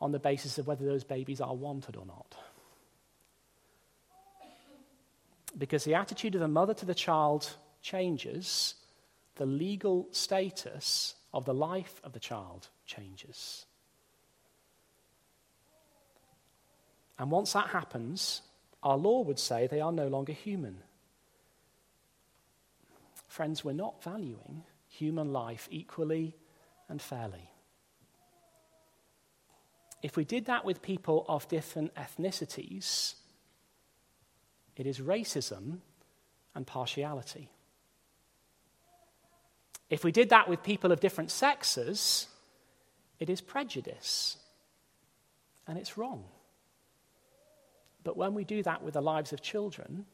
on 0.00 0.12
the 0.12 0.18
basis 0.18 0.58
of 0.58 0.66
whether 0.66 0.84
those 0.84 1.04
babies 1.04 1.40
are 1.40 1.54
wanted 1.54 1.96
or 1.96 2.06
not. 2.06 2.36
Because 5.56 5.84
the 5.84 5.94
attitude 5.94 6.34
of 6.34 6.40
the 6.40 6.48
mother 6.48 6.74
to 6.74 6.86
the 6.86 6.94
child 6.94 7.54
changes 7.80 8.74
the 9.36 9.46
legal 9.46 10.08
status 10.10 11.14
of 11.32 11.44
the 11.44 11.54
life 11.54 12.00
of 12.04 12.12
the 12.12 12.20
child 12.20 12.68
changes. 12.86 13.66
And 17.18 17.30
once 17.30 17.52
that 17.52 17.68
happens, 17.68 18.42
our 18.82 18.96
law 18.96 19.22
would 19.22 19.38
say 19.38 19.66
they 19.66 19.80
are 19.80 19.92
no 19.92 20.08
longer 20.08 20.32
human. 20.32 20.78
Friends, 23.28 23.64
we're 23.64 23.72
not 23.72 24.02
valuing 24.02 24.62
human 24.88 25.32
life 25.32 25.68
equally 25.70 26.34
and 26.88 27.00
fairly. 27.00 27.50
If 30.04 30.18
we 30.18 30.24
did 30.26 30.44
that 30.44 30.66
with 30.66 30.82
people 30.82 31.24
of 31.30 31.48
different 31.48 31.94
ethnicities, 31.94 33.14
it 34.76 34.86
is 34.86 34.98
racism 35.00 35.78
and 36.54 36.66
partiality. 36.66 37.48
If 39.88 40.04
we 40.04 40.12
did 40.12 40.28
that 40.28 40.46
with 40.46 40.62
people 40.62 40.92
of 40.92 41.00
different 41.00 41.30
sexes, 41.30 42.26
it 43.18 43.30
is 43.30 43.40
prejudice. 43.40 44.36
And 45.66 45.78
it's 45.78 45.96
wrong. 45.96 46.24
But 48.02 48.18
when 48.18 48.34
we 48.34 48.44
do 48.44 48.62
that 48.62 48.82
with 48.82 48.92
the 48.92 49.00
lives 49.00 49.32
of 49.32 49.40
children, 49.40 50.04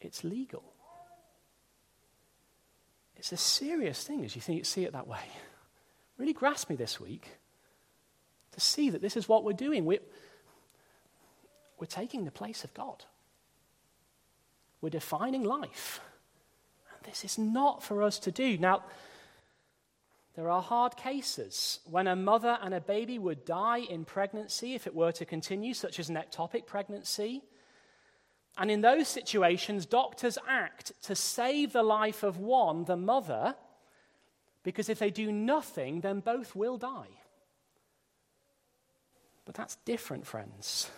it's 0.00 0.22
legal. 0.22 0.62
It's 3.16 3.32
a 3.32 3.36
serious 3.36 4.04
thing 4.04 4.24
as 4.24 4.36
you 4.36 4.40
think, 4.40 4.64
see 4.66 4.84
it 4.84 4.92
that 4.92 5.08
way. 5.08 5.18
Really 6.16 6.32
grasp 6.32 6.70
me 6.70 6.76
this 6.76 6.98
week 6.98 7.28
to 8.56 8.60
see 8.60 8.90
that 8.90 9.02
this 9.02 9.16
is 9.16 9.28
what 9.28 9.44
we're 9.44 9.52
doing. 9.52 9.84
We're, 9.84 10.00
we're 11.78 11.86
taking 11.86 12.24
the 12.24 12.30
place 12.30 12.64
of 12.64 12.74
God, 12.74 13.04
we're 14.80 14.90
defining 14.90 15.44
life. 15.44 16.00
And 16.94 17.12
this 17.12 17.24
is 17.24 17.38
not 17.38 17.82
for 17.82 18.02
us 18.02 18.18
to 18.20 18.32
do. 18.32 18.56
Now, 18.56 18.82
there 20.34 20.50
are 20.50 20.62
hard 20.62 20.96
cases 20.96 21.80
when 21.84 22.06
a 22.06 22.16
mother 22.16 22.58
and 22.60 22.74
a 22.74 22.80
baby 22.80 23.18
would 23.18 23.44
die 23.44 23.78
in 23.78 24.04
pregnancy 24.04 24.74
if 24.74 24.86
it 24.86 24.94
were 24.94 25.12
to 25.12 25.24
continue, 25.24 25.72
such 25.72 25.98
as 25.98 26.08
an 26.08 26.16
ectopic 26.16 26.66
pregnancy. 26.66 27.42
And 28.58 28.70
in 28.70 28.80
those 28.80 29.08
situations, 29.08 29.86
doctors 29.86 30.38
act 30.48 30.92
to 31.04 31.14
save 31.14 31.72
the 31.72 31.82
life 31.82 32.22
of 32.22 32.38
one, 32.38 32.84
the 32.84 32.96
mother, 32.96 33.54
because 34.62 34.88
if 34.88 34.98
they 34.98 35.10
do 35.10 35.30
nothing, 35.30 36.00
then 36.00 36.20
both 36.20 36.56
will 36.56 36.76
die. 36.78 37.15
But 39.46 39.54
that's 39.54 39.76
different, 39.86 40.26
friends. 40.26 40.90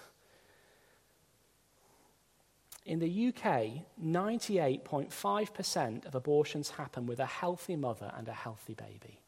In 2.85 2.99
the 2.99 3.29
UK, 3.29 3.85
98.5% 4.03 6.07
of 6.07 6.15
abortions 6.15 6.71
happen 6.71 7.05
with 7.05 7.21
a 7.21 7.27
healthy 7.27 7.77
mother 7.77 8.11
and 8.17 8.27
a 8.27 8.33
healthy 8.33 8.73
baby. 8.73 9.21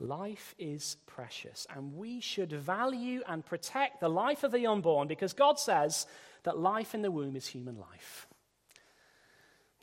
Life 0.00 0.54
is 0.58 0.96
precious, 1.06 1.66
and 1.74 1.94
we 1.94 2.20
should 2.20 2.50
value 2.50 3.22
and 3.28 3.44
protect 3.44 4.00
the 4.00 4.08
life 4.08 4.42
of 4.42 4.50
the 4.50 4.66
unborn 4.66 5.06
because 5.06 5.34
God 5.34 5.60
says 5.60 6.06
that 6.44 6.58
life 6.58 6.94
in 6.94 7.02
the 7.02 7.10
womb 7.10 7.36
is 7.36 7.46
human 7.46 7.78
life. 7.78 8.26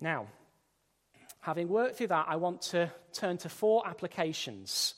Now, 0.01 0.27
having 1.41 1.69
worked 1.69 1.97
through 1.97 2.07
that, 2.07 2.25
I 2.27 2.37
want 2.37 2.63
to 2.63 2.91
turn 3.13 3.37
to 3.37 3.49
four 3.49 3.87
applications 3.87 4.95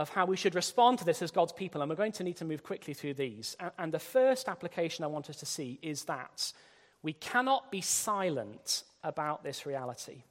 of 0.00 0.08
how 0.08 0.24
we 0.24 0.36
should 0.36 0.54
respond 0.54 0.98
to 0.98 1.04
this 1.04 1.20
as 1.20 1.30
God's 1.30 1.52
people. 1.52 1.82
And 1.82 1.90
we're 1.90 1.94
going 1.94 2.12
to 2.12 2.24
need 2.24 2.38
to 2.38 2.44
move 2.46 2.62
quickly 2.62 2.94
through 2.94 3.14
these. 3.14 3.54
And 3.78 3.92
the 3.92 3.98
first 3.98 4.48
application 4.48 5.04
I 5.04 5.08
want 5.08 5.28
us 5.28 5.36
to 5.36 5.46
see 5.46 5.78
is 5.82 6.04
that 6.04 6.52
we 7.02 7.12
cannot 7.12 7.70
be 7.70 7.82
silent 7.82 8.84
about 9.04 9.44
this 9.44 9.66
reality. 9.66 10.22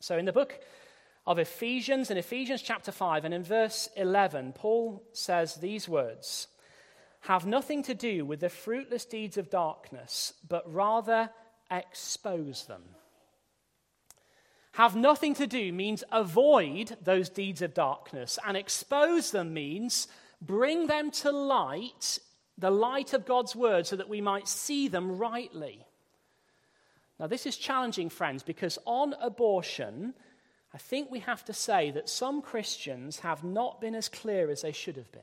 So 0.00 0.18
in 0.18 0.24
the 0.24 0.32
book 0.32 0.58
of 1.24 1.38
Ephesians, 1.38 2.10
in 2.10 2.16
Ephesians 2.16 2.62
chapter 2.62 2.90
5, 2.90 3.24
and 3.24 3.32
in 3.32 3.44
verse 3.44 3.88
11, 3.96 4.54
Paul 4.54 5.04
says 5.12 5.54
these 5.54 5.88
words 5.88 6.48
Have 7.20 7.46
nothing 7.46 7.84
to 7.84 7.94
do 7.94 8.24
with 8.24 8.40
the 8.40 8.48
fruitless 8.48 9.04
deeds 9.04 9.38
of 9.38 9.50
darkness, 9.50 10.34
but 10.48 10.70
rather 10.72 11.30
expose 11.70 12.66
them. 12.66 12.82
Have 14.74 14.96
nothing 14.96 15.34
to 15.34 15.46
do 15.46 15.72
means 15.72 16.02
avoid 16.10 16.96
those 17.00 17.28
deeds 17.28 17.62
of 17.62 17.74
darkness, 17.74 18.40
and 18.44 18.56
expose 18.56 19.30
them 19.30 19.54
means 19.54 20.08
bring 20.42 20.88
them 20.88 21.12
to 21.12 21.30
light, 21.30 22.18
the 22.58 22.72
light 22.72 23.12
of 23.12 23.24
God's 23.24 23.54
word, 23.54 23.86
so 23.86 23.94
that 23.94 24.08
we 24.08 24.20
might 24.20 24.48
see 24.48 24.88
them 24.88 25.16
rightly. 25.16 25.86
Now, 27.20 27.28
this 27.28 27.46
is 27.46 27.56
challenging, 27.56 28.10
friends, 28.10 28.42
because 28.42 28.76
on 28.84 29.14
abortion, 29.20 30.12
I 30.72 30.78
think 30.78 31.08
we 31.08 31.20
have 31.20 31.44
to 31.44 31.52
say 31.52 31.92
that 31.92 32.08
some 32.08 32.42
Christians 32.42 33.20
have 33.20 33.44
not 33.44 33.80
been 33.80 33.94
as 33.94 34.08
clear 34.08 34.50
as 34.50 34.62
they 34.62 34.72
should 34.72 34.96
have 34.96 35.12
been. 35.12 35.22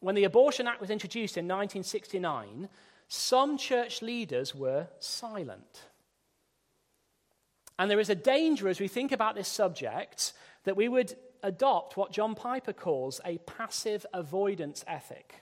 When 0.00 0.14
the 0.14 0.24
Abortion 0.24 0.66
Act 0.66 0.80
was 0.80 0.88
introduced 0.88 1.36
in 1.36 1.44
1969, 1.44 2.70
some 3.08 3.58
church 3.58 4.00
leaders 4.00 4.54
were 4.54 4.86
silent. 5.00 5.82
And 7.78 7.90
there 7.90 8.00
is 8.00 8.10
a 8.10 8.14
danger 8.14 8.68
as 8.68 8.80
we 8.80 8.88
think 8.88 9.12
about 9.12 9.34
this 9.34 9.48
subject 9.48 10.32
that 10.64 10.76
we 10.76 10.88
would 10.88 11.14
adopt 11.42 11.96
what 11.96 12.12
John 12.12 12.34
Piper 12.34 12.72
calls 12.72 13.20
a 13.24 13.38
passive 13.38 14.06
avoidance 14.12 14.84
ethic, 14.86 15.34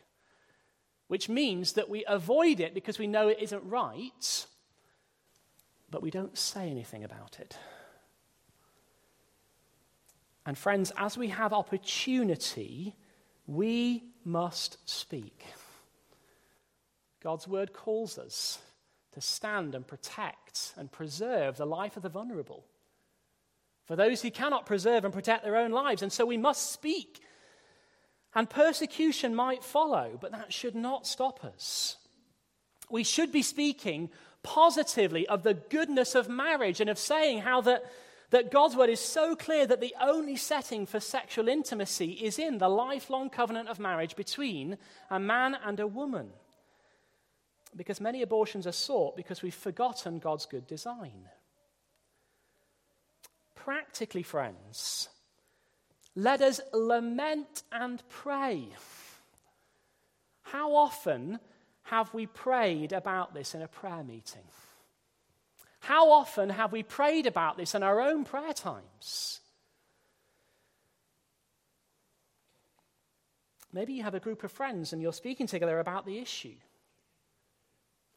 which 1.09 1.29
means 1.29 1.73
that 1.75 1.91
we 1.91 2.05
avoid 2.09 2.61
it 2.61 2.75
because 2.75 2.99
we 2.99 3.07
know 3.07 3.29
it 3.29 3.39
isn't 3.41 3.65
right, 3.65 4.47
but 5.91 6.03
we 6.03 6.11
don't 6.11 6.39
say 6.39 6.71
anything 6.71 7.05
about 7.05 7.39
it. 7.41 7.57
And, 10.47 10.57
friends, 10.57 10.91
as 10.97 11.19
we 11.19 11.29
have 11.29 11.53
opportunity, 11.53 12.97
we 13.47 14.05
must 14.25 14.79
speak. 14.89 15.45
God's 17.23 17.47
word 17.47 17.73
calls 17.73 18.19
us 18.19 18.59
to 19.13 19.21
stand 19.21 19.75
and 19.75 19.87
protect 19.87 20.75
and 20.77 20.91
preserve 20.91 21.57
the 21.57 21.67
life 21.67 21.97
of 21.97 22.03
the 22.03 22.09
vulnerable. 22.09 22.65
For 23.85 23.97
those 23.97 24.23
who 24.23 24.31
cannot 24.31 24.67
preserve 24.67 25.05
and 25.05 25.13
protect 25.13 25.43
their 25.43 25.57
own 25.57 25.73
lives, 25.73 26.03
and 26.03 26.13
so 26.13 26.25
we 26.25 26.37
must 26.37 26.73
speak. 26.73 27.21
And 28.35 28.49
persecution 28.49 29.35
might 29.35 29.65
follow, 29.65 30.17
but 30.21 30.31
that 30.31 30.53
should 30.53 30.77
not 30.77 31.07
stop 31.07 31.45
us. 31.45 31.97
We 32.89 33.03
should 33.03 33.33
be 33.33 33.43
speaking 33.43 34.11
positively 34.43 35.27
of 35.27 35.43
the 35.43 35.55
goodness 35.55 36.15
of 36.15 36.29
marriage 36.29 36.81
and 36.81 36.89
of 36.89 36.99
saying 36.99 37.41
how 37.41 37.61
that, 37.63 37.85
that 38.31 38.51
God's 38.51 38.77
word 38.77 38.91
is 38.91 39.01
so 39.01 39.35
clear 39.35 39.67
that 39.67 39.81
the 39.81 39.95
only 40.01 40.37
setting 40.37 40.87
for 40.87 41.01
sexual 41.01 41.49
intimacy 41.49 42.13
is 42.13 42.39
in 42.39 42.59
the 42.59 42.69
lifelong 42.69 43.29
covenant 43.29 43.69
of 43.69 43.79
marriage 43.79 44.17
between 44.17 44.79
a 45.11 45.19
man 45.19 45.57
and 45.65 45.81
a 45.81 45.87
woman. 45.87 46.31
Because 47.77 48.01
many 48.01 48.23
abortions 48.23 48.67
are 48.67 48.73
sought 48.73 49.17
because 49.17 49.43
we've 49.43 49.55
forgotten 49.55 50.19
God's 50.19 50.47
good 50.47 50.67
design. 50.67 51.29
Practically, 53.55 54.23
friends, 54.23 55.09
let 56.17 56.41
us 56.41 56.61
lament 56.73 57.63
and 57.71 58.03
pray. 58.09 58.69
How 60.43 60.75
often 60.75 61.39
have 61.85 62.13
we 62.13 62.27
prayed 62.27 62.93
about 62.93 63.35
this 63.35 63.55
in 63.55 63.63
a 63.63 63.69
prayer 63.69 64.03
meeting? 64.03 64.43
How 65.81 66.11
often 66.11 66.51
have 66.51 66.73
we 66.73 66.83
prayed 66.83 67.27
about 67.27 67.57
this 67.57 67.75
in 67.75 67.83
our 67.83 68.01
own 68.01 68.25
prayer 68.25 68.53
times? 68.53 69.41
Maybe 73.73 73.93
you 73.93 74.03
have 74.03 74.15
a 74.15 74.21
group 74.21 74.43
of 74.43 74.51
friends 74.51 74.93
and 74.93 75.01
you're 75.01 75.13
speaking 75.13 75.47
together 75.47 75.79
about 75.79 76.05
the 76.05 76.19
issue. 76.19 76.57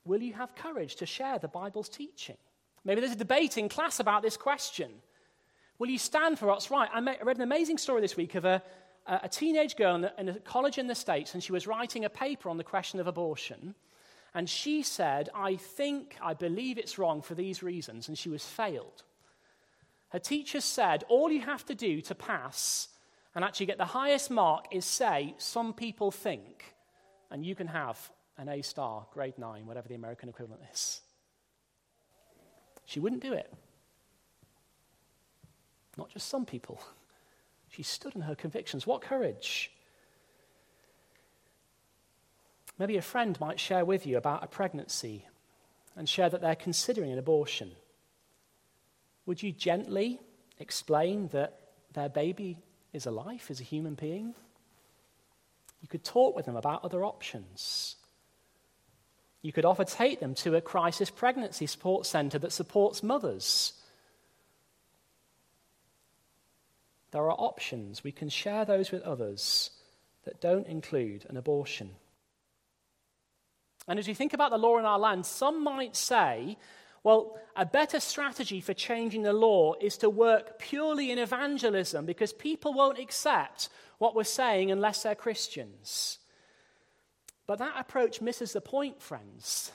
Will 0.06 0.22
you 0.22 0.34
have 0.34 0.56
courage 0.56 0.96
to 0.98 1.06
share 1.06 1.40
the 1.40 1.48
Bible's 1.48 1.90
teaching? 1.90 2.38
Maybe 2.84 3.00
there's 3.00 3.14
a 3.14 3.18
debate 3.18 3.58
in 3.58 3.70
class 3.70 4.00
about 4.00 4.22
this 4.22 4.36
question. 4.36 4.92
Will 5.80 5.90
you 5.90 5.98
stand 5.98 6.38
for 6.38 6.48
what's 6.48 6.70
right? 6.70 6.90
I 6.94 7.00
read 7.00 7.38
an 7.38 7.44
amazing 7.44 7.78
story 7.78 8.02
this 8.02 8.18
week 8.18 8.36
of 8.36 8.46
a, 8.46 8.62
a 9.08 9.30
teenage 9.30 9.76
girl 9.76 10.10
in 10.18 10.30
a 10.30 10.40
college 10.40 10.78
in 10.78 10.88
the 10.88 10.96
States, 10.96 11.34
and 11.34 11.42
she 11.42 11.52
was 11.52 11.68
writing 11.68 12.06
a 12.06 12.10
paper 12.10 12.50
on 12.50 12.58
the 12.58 12.64
question 12.64 13.00
of 13.00 13.08
abortion. 13.08 13.76
And 14.34 14.50
she 14.50 14.84
said, 14.84 15.30
I 15.34 15.56
think, 15.56 16.18
I 16.22 16.34
believe 16.34 16.78
it's 16.78 16.98
wrong 16.98 17.22
for 17.22 17.36
these 17.36 17.64
reasons, 17.64 18.08
and 18.08 18.18
she 18.18 18.30
was 18.30 18.44
failed. 18.44 19.04
Her 20.10 20.20
teacher 20.20 20.62
said, 20.62 21.04
All 21.08 21.32
you 21.32 21.42
have 21.42 21.66
to 21.66 21.76
do 21.76 22.02
to 22.02 22.16
pass 22.16 22.90
and 23.36 23.44
actually 23.44 23.68
get 23.68 23.78
the 23.78 23.86
highest 23.86 24.30
mark 24.30 24.66
is 24.72 24.86
say, 24.86 25.36
Some 25.38 25.74
people 25.74 26.12
think, 26.12 26.76
and 27.32 27.46
you 27.46 27.56
can 27.56 27.68
have 27.68 28.12
an 28.38 28.50
A 28.50 28.62
star, 28.62 29.06
grade 29.14 29.38
9, 29.38 29.66
whatever 29.66 29.88
the 29.88 29.96
American 29.96 30.30
equivalent 30.30 30.62
is. 30.72 31.02
She 32.86 33.00
wouldn't 33.00 33.22
do 33.22 33.34
it. 33.34 33.54
Not 35.98 36.10
just 36.10 36.28
some 36.28 36.46
people. 36.46 36.82
She 37.70 37.84
stood 37.84 38.16
in 38.16 38.22
her 38.22 38.36
convictions. 38.36 38.86
What 38.86 39.02
courage! 39.02 39.72
Maybe 42.80 42.98
a 42.98 43.02
friend 43.02 43.40
might 43.40 43.60
share 43.60 43.86
with 43.86 44.06
you 44.06 44.18
about 44.18 44.44
a 44.44 44.48
pregnancy 44.48 45.28
and 45.96 46.10
share 46.10 46.30
that 46.30 46.42
they're 46.42 46.56
considering 46.56 47.12
an 47.12 47.20
abortion. 47.20 47.72
Would 49.26 49.44
you 49.44 49.52
gently 49.52 50.20
explain 50.60 51.28
that 51.30 51.60
their 51.94 52.10
baby 52.10 52.58
is 52.92 53.06
alive, 53.06 53.46
is 53.50 53.62
a 53.62 53.64
human 53.64 53.94
being? 53.94 54.34
You 55.82 55.88
could 55.88 56.04
talk 56.04 56.36
with 56.36 56.46
them 56.46 56.56
about 56.56 56.84
other 56.84 57.06
options. 57.06 57.98
You 59.44 59.52
could 59.52 59.66
offer 59.66 59.84
take 59.84 60.22
them 60.22 60.34
to 60.36 60.56
a 60.56 60.62
crisis 60.62 61.10
pregnancy 61.10 61.68
support 61.68 62.06
center 62.06 62.40
that 62.40 62.54
supports 62.54 63.04
mothers. 63.04 63.74
There 67.12 67.22
are 67.22 67.36
options. 67.38 68.04
We 68.04 68.14
can 68.14 68.30
share 68.30 68.66
those 68.66 68.92
with 68.92 69.04
others 69.04 69.70
that 70.24 70.42
don't 70.42 70.66
include 70.66 71.26
an 71.30 71.36
abortion. 71.38 71.92
And 73.86 74.00
as 74.00 74.08
we 74.08 74.14
think 74.14 74.34
about 74.34 74.50
the 74.50 74.58
law 74.58 74.80
in 74.80 74.86
our 74.86 74.98
land, 74.98 75.26
some 75.26 75.62
might 75.62 75.98
say, 75.98 76.58
well, 77.04 77.38
a 77.58 77.66
better 77.66 78.00
strategy 78.00 78.62
for 78.62 78.74
changing 78.74 79.24
the 79.24 79.34
law 79.34 79.74
is 79.82 79.98
to 79.98 80.10
work 80.10 80.58
purely 80.58 81.12
in 81.12 81.20
evangelism 81.20 82.06
because 82.06 82.32
people 82.32 82.74
won't 82.74 82.98
accept 82.98 83.68
what 83.98 84.16
we're 84.16 84.24
saying 84.24 84.72
unless 84.72 85.04
they're 85.04 85.16
Christians. 85.16 86.20
But 87.46 87.60
that 87.60 87.76
approach 87.78 88.22
misses 88.22 88.54
the 88.54 88.62
point, 88.62 89.02
friends. 89.02 89.72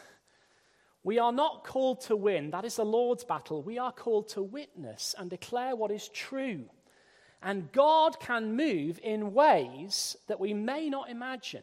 We 1.05 1.19
are 1.19 1.33
not 1.33 1.65
called 1.65 2.01
to 2.03 2.17
win. 2.17 2.51
That 2.51 2.65
is 2.65 2.77
the 2.77 2.85
Lord's 2.85 3.25
battle. 3.25 3.63
We 3.63 3.79
are 3.79 3.93
called 3.93 4.29
to 4.31 4.43
witness 4.43 5.15
and 5.19 5.31
declare 5.31 5.77
what 5.77 5.91
is 5.91 6.09
true. 6.09 6.65
And 7.43 7.71
God 7.73 8.19
can 8.19 8.57
move 8.57 8.99
in 9.03 9.33
ways 9.33 10.17
that 10.27 10.41
we 10.41 10.55
may 10.55 10.89
not 10.89 11.09
imagine. 11.09 11.63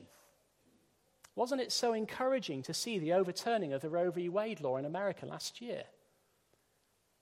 Wasn't 1.35 1.61
it 1.61 1.71
so 1.71 1.93
encouraging 1.93 2.63
to 2.63 2.73
see 2.73 2.97
the 2.97 3.13
overturning 3.13 3.73
of 3.73 3.81
the 3.81 3.89
Roe 3.89 4.09
v. 4.09 4.29
Wade 4.29 4.61
law 4.61 4.77
in 4.77 4.85
America 4.85 5.25
last 5.25 5.59
year? 5.59 5.83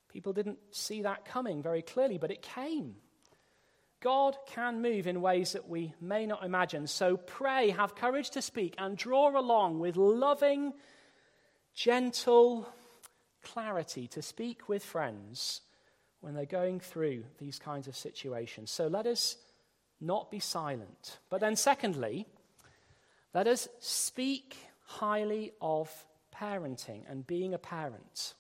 People 0.07 0.33
didn't 0.33 0.59
see 0.69 1.01
that 1.01 1.25
coming 1.25 1.63
very 1.63 1.81
clearly, 1.81 2.19
but 2.19 2.29
it 2.29 2.43
came. 2.43 2.97
God 4.03 4.35
can 4.47 4.81
move 4.81 5.07
in 5.07 5.21
ways 5.21 5.53
that 5.53 5.69
we 5.69 5.93
may 6.01 6.25
not 6.25 6.43
imagine. 6.43 6.87
So 6.87 7.15
pray, 7.15 7.69
have 7.69 7.95
courage 7.95 8.31
to 8.31 8.41
speak, 8.41 8.75
and 8.77 8.97
draw 8.97 9.39
along 9.39 9.79
with 9.79 9.95
loving, 9.95 10.73
gentle 11.73 12.67
clarity 13.41 14.07
to 14.09 14.21
speak 14.21 14.67
with 14.67 14.83
friends 14.83 15.61
when 16.19 16.33
they're 16.33 16.45
going 16.45 16.81
through 16.81 17.23
these 17.39 17.59
kinds 17.59 17.87
of 17.87 17.95
situations. 17.95 18.71
So 18.71 18.87
let 18.87 19.07
us 19.07 19.37
not 20.01 20.29
be 20.29 20.39
silent. 20.39 21.19
But 21.29 21.39
then, 21.39 21.55
secondly, 21.55 22.25
let 23.33 23.47
us 23.47 23.69
speak 23.79 24.57
highly 24.83 25.53
of 25.61 25.89
parenting 26.35 27.09
and 27.09 27.25
being 27.25 27.53
a 27.53 27.57
parent. 27.57 28.33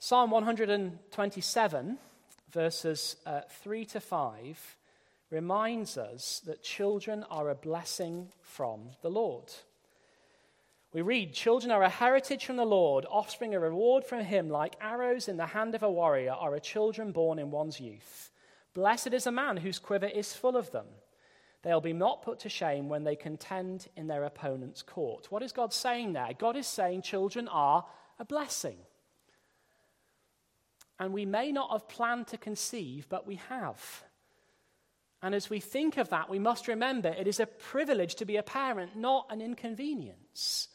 Psalm 0.00 0.32
127 0.32 1.98
verses 2.52 3.16
uh, 3.26 3.40
3 3.62 3.84
to 3.86 4.00
5, 4.00 4.76
reminds 5.30 5.96
us 5.96 6.42
that 6.46 6.62
children 6.62 7.24
are 7.30 7.48
a 7.48 7.54
blessing 7.54 8.28
from 8.42 8.90
the 9.00 9.10
Lord. 9.10 9.52
We 10.92 11.00
read, 11.00 11.32
Children 11.32 11.70
are 11.70 11.82
a 11.82 11.88
heritage 11.88 12.44
from 12.44 12.56
the 12.56 12.66
Lord, 12.66 13.06
offspring 13.10 13.54
a 13.54 13.60
reward 13.60 14.04
from 14.04 14.20
him, 14.20 14.50
like 14.50 14.76
arrows 14.80 15.26
in 15.26 15.38
the 15.38 15.46
hand 15.46 15.74
of 15.74 15.82
a 15.82 15.90
warrior 15.90 16.32
are 16.32 16.54
a 16.54 16.60
children 16.60 17.12
born 17.12 17.38
in 17.38 17.50
one's 17.50 17.80
youth. 17.80 18.30
Blessed 18.74 19.14
is 19.14 19.26
a 19.26 19.32
man 19.32 19.56
whose 19.56 19.78
quiver 19.78 20.06
is 20.06 20.34
full 20.34 20.56
of 20.56 20.70
them. 20.70 20.86
They'll 21.62 21.80
be 21.80 21.92
not 21.94 22.22
put 22.22 22.40
to 22.40 22.48
shame 22.48 22.88
when 22.88 23.04
they 23.04 23.16
contend 23.16 23.86
in 23.96 24.06
their 24.06 24.24
opponent's 24.24 24.82
court. 24.82 25.30
What 25.30 25.42
is 25.42 25.52
God 25.52 25.72
saying 25.72 26.12
there? 26.12 26.30
God 26.38 26.56
is 26.56 26.66
saying 26.66 27.02
children 27.02 27.48
are 27.48 27.86
a 28.18 28.24
blessing. 28.24 28.76
And 31.02 31.12
we 31.12 31.26
may 31.26 31.50
not 31.50 31.72
have 31.72 31.88
planned 31.88 32.28
to 32.28 32.38
conceive, 32.38 33.08
but 33.08 33.26
we 33.26 33.34
have. 33.48 34.04
And 35.20 35.34
as 35.34 35.50
we 35.50 35.58
think 35.58 35.96
of 35.96 36.10
that, 36.10 36.30
we 36.30 36.38
must 36.38 36.68
remember 36.68 37.08
it 37.08 37.26
is 37.26 37.40
a 37.40 37.46
privilege 37.46 38.14
to 38.14 38.24
be 38.24 38.36
a 38.36 38.42
parent, 38.44 38.94
not 38.94 39.26
an 39.28 39.40
inconvenience. 39.40 40.68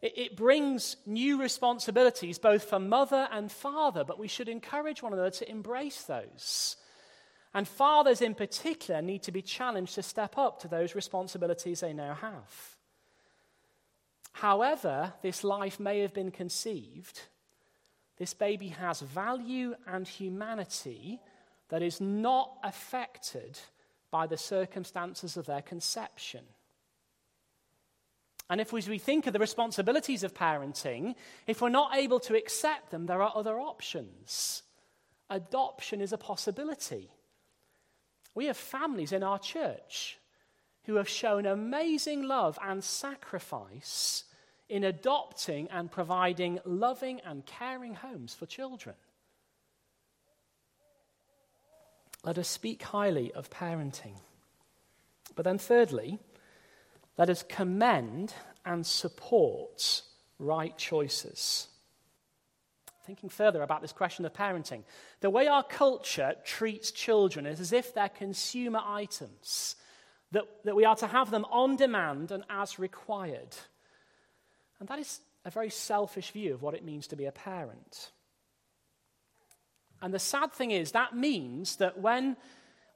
It, 0.00 0.16
it, 0.16 0.36
brings 0.36 0.96
new 1.04 1.42
responsibilities 1.42 2.38
both 2.38 2.62
for 2.62 2.78
mother 2.78 3.26
and 3.32 3.50
father, 3.50 4.04
but 4.04 4.20
we 4.20 4.28
should 4.28 4.48
encourage 4.48 5.02
one 5.02 5.12
another 5.12 5.30
to 5.30 5.50
embrace 5.50 6.04
those. 6.04 6.76
And 7.52 7.66
fathers 7.66 8.22
in 8.22 8.36
particular 8.36 9.02
need 9.02 9.24
to 9.24 9.32
be 9.32 9.42
challenged 9.42 9.96
to 9.96 10.02
step 10.04 10.38
up 10.38 10.60
to 10.60 10.68
those 10.68 10.94
responsibilities 10.94 11.80
they 11.80 11.92
now 11.92 12.14
have. 12.14 12.76
However, 14.30 15.14
this 15.22 15.42
life 15.42 15.80
may 15.80 16.02
have 16.02 16.14
been 16.14 16.30
conceived, 16.30 17.22
this 18.16 18.34
baby 18.34 18.68
has 18.68 19.00
value 19.00 19.74
and 19.86 20.06
humanity 20.06 21.20
that 21.68 21.82
is 21.82 22.00
not 22.00 22.52
affected 22.62 23.58
by 24.10 24.26
the 24.26 24.36
circumstances 24.36 25.36
of 25.36 25.46
their 25.46 25.62
conception. 25.62 26.44
And 28.48 28.60
if 28.60 28.72
we 28.72 28.98
think 28.98 29.26
of 29.26 29.32
the 29.32 29.40
responsibilities 29.40 30.22
of 30.22 30.32
parenting, 30.32 31.16
if 31.46 31.60
we're 31.60 31.68
not 31.68 31.96
able 31.96 32.20
to 32.20 32.36
accept 32.36 32.90
them, 32.90 33.06
there 33.06 33.20
are 33.20 33.32
other 33.34 33.58
options. 33.58 34.62
Adoption 35.28 36.00
is 36.00 36.12
a 36.12 36.18
possibility. 36.18 37.10
We 38.34 38.46
have 38.46 38.56
families 38.56 39.12
in 39.12 39.24
our 39.24 39.40
church 39.40 40.18
who 40.84 40.94
have 40.94 41.08
shown 41.08 41.46
amazing 41.46 42.22
love 42.22 42.58
and 42.62 42.84
sacrifice 42.84 44.24
in 44.68 44.84
adopting 44.84 45.68
and 45.70 45.90
providing 45.90 46.58
loving 46.64 47.20
and 47.20 47.46
caring 47.46 47.94
homes 47.94 48.34
for 48.34 48.46
children. 48.46 48.96
Let 52.24 52.38
us 52.38 52.48
speak 52.48 52.82
highly 52.82 53.32
of 53.32 53.50
parenting. 53.50 54.18
But 55.36 55.44
then, 55.44 55.58
thirdly, 55.58 56.18
let 57.16 57.30
us 57.30 57.44
commend 57.44 58.34
and 58.64 58.84
support 58.84 60.02
right 60.38 60.76
choices. 60.76 61.68
Thinking 63.04 63.28
further 63.28 63.62
about 63.62 63.82
this 63.82 63.92
question 63.92 64.24
of 64.24 64.32
parenting, 64.32 64.82
the 65.20 65.30
way 65.30 65.46
our 65.46 65.62
culture 65.62 66.34
treats 66.44 66.90
children 66.90 67.46
is 67.46 67.60
as 67.60 67.72
if 67.72 67.94
they're 67.94 68.08
consumer 68.08 68.80
items, 68.84 69.76
that, 70.32 70.44
that 70.64 70.74
we 70.74 70.84
are 70.84 70.96
to 70.96 71.06
have 71.06 71.30
them 71.30 71.44
on 71.44 71.76
demand 71.76 72.32
and 72.32 72.42
as 72.50 72.80
required. 72.80 73.56
And 74.80 74.88
that 74.88 74.98
is 74.98 75.20
a 75.44 75.50
very 75.50 75.70
selfish 75.70 76.30
view 76.30 76.54
of 76.54 76.62
what 76.62 76.74
it 76.74 76.84
means 76.84 77.06
to 77.08 77.16
be 77.16 77.26
a 77.26 77.32
parent. 77.32 78.10
And 80.02 80.12
the 80.12 80.18
sad 80.18 80.52
thing 80.52 80.70
is, 80.70 80.92
that 80.92 81.16
means 81.16 81.76
that 81.76 81.98
when 81.98 82.36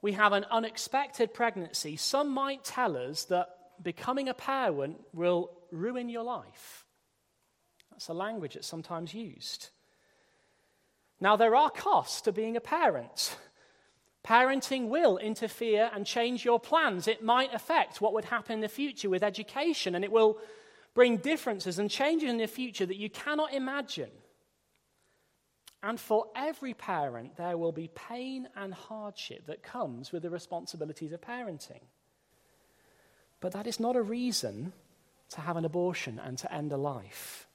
we 0.01 0.11
have 0.13 0.33
an 0.33 0.45
unexpected 0.51 1.33
pregnancy, 1.33 1.95
some 1.95 2.29
might 2.29 2.63
tell 2.63 2.97
us 2.97 3.25
that 3.25 3.49
becoming 3.81 4.29
a 4.29 4.33
parent 4.33 4.99
will 5.13 5.51
ruin 5.71 6.09
your 6.09 6.23
life. 6.23 6.85
That's 7.91 8.07
a 8.09 8.13
language 8.13 8.53
that's 8.53 8.67
sometimes 8.67 9.13
used. 9.13 9.69
Now, 11.19 11.35
there 11.35 11.55
are 11.55 11.69
costs 11.69 12.21
to 12.21 12.31
being 12.31 12.57
a 12.57 12.61
parent. 12.61 13.37
Parenting 14.23 14.87
will 14.87 15.17
interfere 15.17 15.89
and 15.93 16.05
change 16.05 16.43
your 16.45 16.59
plans. 16.59 17.07
It 17.07 17.23
might 17.23 17.53
affect 17.53 18.01
what 18.01 18.13
would 18.13 18.25
happen 18.25 18.55
in 18.55 18.61
the 18.61 18.67
future 18.67 19.09
with 19.09 19.23
education, 19.23 19.95
and 19.95 20.03
it 20.03 20.11
will 20.11 20.39
bring 20.93 21.17
differences 21.17 21.79
and 21.79 21.89
changes 21.89 22.29
in 22.29 22.37
the 22.37 22.47
future 22.47 22.85
that 22.85 22.97
you 22.97 23.09
cannot 23.09 23.53
imagine. 23.53 24.11
And 25.83 25.99
for 25.99 26.25
every 26.35 26.73
parent, 26.73 27.37
there 27.37 27.57
will 27.57 27.71
be 27.71 27.89
pain 27.95 28.47
and 28.55 28.73
hardship 28.73 29.47
that 29.47 29.63
comes 29.63 30.11
with 30.11 30.23
the 30.23 30.29
responsibilities 30.29 31.11
of 31.11 31.21
parenting. 31.21 31.81
But 33.39 33.53
that 33.53 33.65
is 33.65 33.79
not 33.79 33.95
a 33.95 34.01
reason 34.01 34.73
to 35.29 35.41
have 35.41 35.57
an 35.57 35.65
abortion 35.65 36.19
and 36.23 36.37
to 36.37 36.53
end 36.53 36.71
a 36.71 36.77
life. 36.77 37.47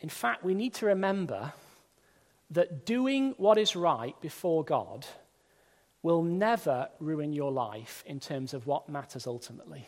In 0.00 0.08
fact, 0.08 0.44
we 0.44 0.54
need 0.54 0.74
to 0.74 0.86
remember 0.86 1.52
that 2.50 2.84
doing 2.84 3.34
what 3.38 3.58
is 3.58 3.74
right 3.74 4.20
before 4.20 4.62
God 4.62 5.06
will 6.02 6.22
never 6.22 6.88
ruin 7.00 7.32
your 7.32 7.50
life 7.50 8.04
in 8.06 8.20
terms 8.20 8.52
of 8.52 8.66
what 8.66 8.88
matters 8.88 9.26
ultimately. 9.26 9.86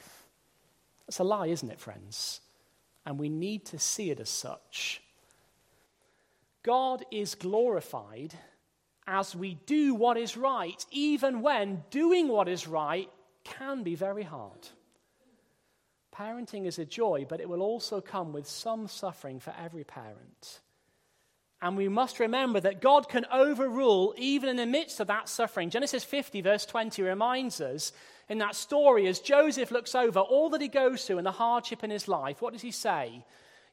That's 1.07 1.19
a 1.19 1.25
lie, 1.25 1.47
isn't 1.49 1.71
it, 1.71 1.81
friends? 1.81 2.41
And 3.07 3.19
we 3.19 3.29
need 3.29 3.67
to 3.67 3.79
see 3.79 4.11
it 4.11 4.21
as 4.21 4.31
such. 4.31 5.03
God 6.63 7.05
is 7.11 7.35
glorified 7.35 8.35
as 9.07 9.37
we 9.37 9.59
do 9.67 9.95
what 9.95 10.17
is 10.17 10.37
right, 10.37 10.85
even 10.91 11.43
when 11.43 11.85
doing 11.91 12.29
what 12.29 12.49
is 12.49 12.67
right 12.67 13.11
can 13.45 13.83
be 13.83 13.95
very 13.95 14.23
hard. 14.23 14.69
Parenting 16.15 16.65
is 16.65 16.79
a 16.79 16.85
joy, 16.85 17.27
but 17.29 17.41
it 17.41 17.49
will 17.49 17.61
also 17.61 18.01
come 18.01 18.33
with 18.33 18.47
some 18.47 18.89
suffering 18.89 19.41
for 19.41 19.53
every 19.61 19.85
parent. 19.85 20.61
And 21.65 21.79
we 21.79 21.89
must 21.89 22.21
remember 22.21 22.61
that 22.61 22.83
God 22.83 23.09
can 23.09 23.25
overrule 23.33 24.13
even 24.19 24.51
in 24.51 24.57
the 24.57 24.67
midst 24.67 25.01
of 25.01 25.07
that 25.07 25.31
suffering. 25.31 25.71
Genesis 25.71 26.05
50, 26.05 26.43
verse 26.43 26.67
20, 26.67 27.01
reminds 27.01 27.59
us 27.59 27.91
in 28.29 28.37
that 28.37 28.55
story 28.55 29.07
as 29.07 29.19
Joseph 29.19 29.71
looks 29.71 29.95
over 29.95 30.21
all 30.21 30.51
that 30.51 30.61
he 30.61 30.69
goes 30.69 31.07
through 31.07 31.17
and 31.17 31.27
the 31.27 31.31
hardship 31.31 31.83
in 31.83 31.89
his 31.89 32.07
life, 32.07 32.43
what 32.43 32.53
does 32.53 32.61
he 32.61 32.71
say? 32.71 33.25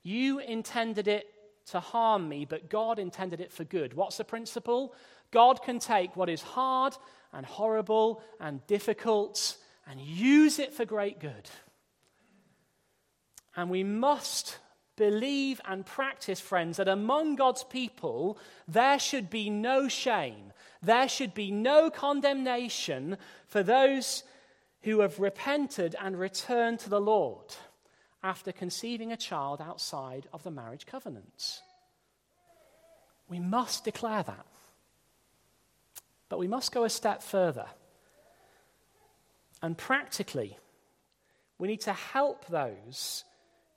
You 0.04 0.40
intended 0.40 1.10
it 1.10 1.28
to 1.72 1.82
harm 1.82 2.30
me, 2.30 2.46
but 2.46 2.70
God 2.70 2.98
intended 2.98 3.42
it 3.42 3.52
for 3.52 3.66
good. 3.66 3.94
What's 3.94 4.16
the 4.16 4.24
principle? 4.24 4.96
God 5.32 5.62
can 5.62 5.78
take 5.78 6.16
what 6.16 6.30
is 6.30 6.42
hard 6.42 6.96
and 7.34 7.46
horrible 7.46 8.24
and 8.40 8.66
difficult 8.68 9.58
and 9.86 10.00
use 10.00 10.60
it 10.60 10.74
for 10.74 10.86
great 10.86 11.20
good. 11.20 11.50
And 13.54 13.70
we 13.70 13.84
must 13.84 14.60
believe 14.96 15.62
and 15.66 15.86
practice, 15.86 16.40
friends, 16.40 16.78
that 16.78 16.88
among 16.88 17.36
God's 17.36 17.64
people, 17.64 18.38
there 18.68 19.00
should 19.00 19.30
be 19.30 19.50
no 19.50 19.88
shame, 19.88 20.54
there 20.82 21.08
should 21.08 21.34
be 21.34 21.52
no 21.52 21.90
condemnation 21.90 23.18
for 23.48 23.64
those 23.64 24.24
who 24.84 25.00
have 25.02 25.20
repented 25.20 25.96
and 26.00 26.20
returned 26.20 26.80
to 26.80 26.90
the 26.90 27.02
Lord 27.02 27.56
after 28.24 28.52
conceiving 28.52 29.12
a 29.12 29.18
child 29.18 29.62
outside 29.62 30.28
of 30.34 30.44
the 30.44 30.52
marriage 30.52 30.86
covenant. 30.86 31.62
We 33.28 33.40
must 33.40 33.86
declare 33.86 34.24
that. 34.24 34.46
But 36.30 36.40
we 36.40 36.48
must 36.48 36.72
go 36.72 36.84
a 36.84 36.90
step 36.90 37.22
further. 37.22 37.66
And 39.62 39.78
practically, 39.78 40.58
we 41.58 41.68
need 41.68 41.82
to 41.82 41.94
help 41.94 42.46
those 42.48 43.24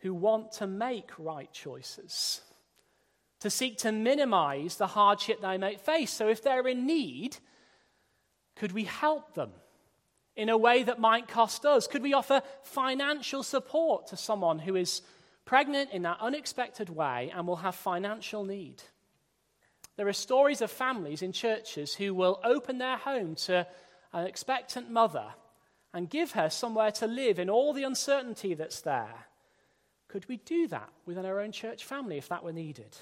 who 0.05 0.12
want 0.12 0.52
to 0.52 0.66
make 0.66 1.11
right 1.18 1.50
choices, 1.50 2.42
to 3.40 3.48
seek 3.48 3.78
to 3.78 3.90
minimize 3.90 4.76
the 4.76 4.86
hardship 4.86 5.40
they 5.40 5.57
may 5.57 5.76
face. 5.76 6.11
So 6.11 6.28
if 6.28 6.42
they're 6.42 6.68
in 6.68 6.84
need, 6.84 7.38
could 8.55 8.72
we 8.72 8.84
help 8.84 9.34
them 9.34 9.50
in 10.36 10.50
a 10.50 10.59
way 10.59 10.82
that 10.82 11.00
might 11.00 11.26
cost 11.26 11.64
us? 11.64 11.86
Could 11.86 12.02
we 12.02 12.12
offer 12.12 12.42
financial 12.64 13.42
support 13.42 14.09
to 14.09 14.16
someone 14.18 14.59
who 14.59 14.76
is 14.76 15.00
pregnant 15.46 15.90
in 15.90 16.02
that 16.02 16.18
unexpected 16.20 16.90
way 16.90 17.32
and 17.34 17.46
will 17.46 17.57
have 17.57 17.74
financial 17.74 18.44
need? 18.44 18.82
There 19.96 20.09
are 20.09 20.12
stories 20.12 20.61
of 20.61 20.70
families 20.70 21.22
in 21.22 21.32
churches 21.32 21.94
who 21.94 22.12
will 22.12 22.40
open 22.44 22.76
their 22.76 22.98
home 22.98 23.36
to 23.46 23.66
an 24.12 24.26
expectant 24.26 24.90
mother 24.90 25.28
and 25.94 26.11
give 26.11 26.32
her 26.32 26.50
somewhere 26.50 26.90
to 26.90 27.07
live 27.07 27.38
in 27.38 27.48
all 27.48 27.72
the 27.72 27.84
uncertainty 27.84 28.52
that's 28.52 28.82
there. 28.82 29.28
Could 30.15 30.29
we 30.29 30.37
do 30.37 30.69
that 30.69 30.91
within 31.07 31.27
our 31.27 31.41
own 31.41 31.51
church 31.51 31.85
family 31.85 32.19
if 32.19 32.29
that 32.29 32.45
were 32.45 32.53
needed? 32.53 32.97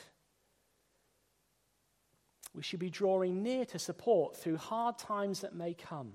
We 2.55 2.63
should 2.63 2.81
be 2.81 2.89
drawing 2.89 3.43
near 3.43 3.67
to 3.67 3.79
support 3.79 4.35
through 4.35 4.57
hard 4.57 4.97
times 4.97 5.43
that 5.43 5.55
may 5.55 5.75
come. 5.75 6.15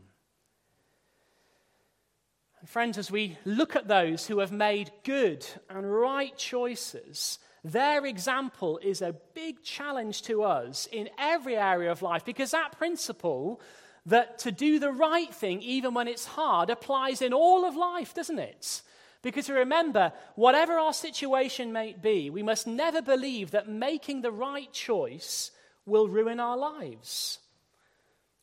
And 2.60 2.68
friends, 2.68 2.98
as 2.98 3.12
we 3.12 3.38
look 3.46 3.76
at 3.76 3.88
those 3.88 4.26
who 4.26 4.40
have 4.40 4.52
made 4.52 4.90
good 5.04 5.46
and 5.70 5.86
right 5.88 6.36
choices, 6.36 7.38
their 7.64 8.04
example 8.04 8.80
is 8.82 9.04
a 9.04 9.16
big 9.36 9.62
challenge 9.62 10.24
to 10.24 10.42
us 10.42 10.88
in 10.92 11.10
every 11.20 11.58
area 11.58 11.92
of 11.92 12.02
life 12.02 12.26
because 12.26 12.50
that 12.50 12.76
principle 12.80 13.62
that 14.08 14.40
to 14.40 14.52
do 14.52 14.80
the 14.80 14.92
right 14.92 15.32
thing, 15.32 15.62
even 15.62 15.94
when 15.94 16.08
it's 16.08 16.26
hard, 16.26 16.72
applies 16.72 17.22
in 17.22 17.34
all 17.34 17.66
of 17.66 17.76
life, 17.76 18.16
doesn't 18.16 18.40
it? 18.40 18.82
Because 19.22 19.50
remember, 19.50 20.14
whatever 20.36 20.74
our 20.74 20.94
situation 20.94 21.74
may 21.74 21.94
be, 21.94 22.30
we 22.30 22.44
must 22.44 22.68
never 22.68 23.02
believe 23.02 23.52
that 23.52 23.68
making 23.68 24.22
the 24.22 24.32
right 24.32 24.72
choice 24.72 25.52
will 25.86 26.08
ruin 26.08 26.40
our 26.40 26.58
lives. 26.58 27.40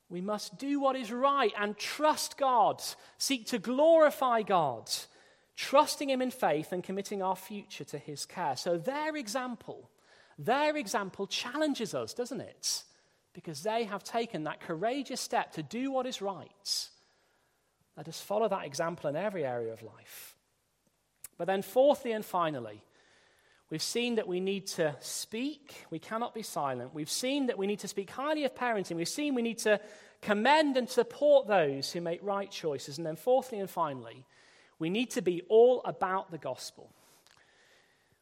We 0.08 0.20
must 0.20 0.58
do 0.58 0.80
what 0.80 0.96
is 0.96 1.10
right 1.10 1.52
and 1.58 1.76
trust 1.76 2.36
God, 2.36 2.82
seek 3.18 3.46
to 3.46 3.58
glorify 3.58 4.42
God, 4.42 4.90
trusting 5.56 6.10
Him 6.10 6.20
in 6.20 6.30
faith 6.30 6.72
and 6.72 6.82
committing 6.82 7.22
our 7.22 7.36
future 7.36 7.84
to 7.84 7.98
His 7.98 8.26
care. 8.26 8.56
So, 8.56 8.76
their 8.76 9.16
example, 9.16 9.90
their 10.38 10.76
example 10.76 11.26
challenges 11.26 11.94
us, 11.94 12.12
doesn't 12.12 12.40
it? 12.40 12.84
because 13.34 13.62
they 13.62 13.84
have 13.84 14.02
taken 14.02 14.44
that 14.44 14.60
courageous 14.60 15.20
step 15.20 15.52
to 15.52 15.62
do 15.62 15.90
what 15.90 16.06
is 16.06 16.22
right. 16.22 16.88
Let 17.96 18.08
us 18.08 18.20
follow 18.20 18.48
that 18.48 18.64
example 18.64 19.10
in 19.10 19.16
every 19.16 19.44
area 19.44 19.72
of 19.72 19.82
life. 19.82 20.33
But 21.36 21.46
then, 21.46 21.62
fourthly 21.62 22.12
and 22.12 22.24
finally, 22.24 22.82
we've 23.70 23.82
seen 23.82 24.16
that 24.16 24.28
we 24.28 24.40
need 24.40 24.66
to 24.68 24.94
speak. 25.00 25.86
We 25.90 25.98
cannot 25.98 26.34
be 26.34 26.42
silent. 26.42 26.94
We've 26.94 27.10
seen 27.10 27.46
that 27.46 27.58
we 27.58 27.66
need 27.66 27.80
to 27.80 27.88
speak 27.88 28.10
highly 28.10 28.44
of 28.44 28.54
parenting. 28.54 28.96
We've 28.96 29.08
seen 29.08 29.34
we 29.34 29.42
need 29.42 29.58
to 29.58 29.80
commend 30.22 30.76
and 30.76 30.88
support 30.88 31.46
those 31.46 31.92
who 31.92 32.00
make 32.00 32.20
right 32.22 32.50
choices. 32.50 32.98
And 32.98 33.06
then, 33.06 33.16
fourthly 33.16 33.58
and 33.58 33.68
finally, 33.68 34.24
we 34.78 34.90
need 34.90 35.10
to 35.12 35.22
be 35.22 35.42
all 35.48 35.82
about 35.84 36.30
the 36.30 36.38
gospel. 36.38 36.90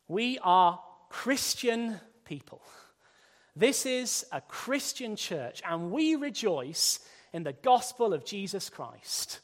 We 0.08 0.38
are 0.42 0.80
Christian 1.08 2.00
people. 2.24 2.62
This 3.54 3.84
is 3.84 4.24
a 4.32 4.40
Christian 4.40 5.14
church, 5.14 5.62
and 5.68 5.90
we 5.90 6.16
rejoice 6.16 7.00
in 7.32 7.42
the 7.42 7.52
gospel 7.52 8.14
of 8.14 8.24
Jesus 8.24 8.70
Christ. 8.70 9.40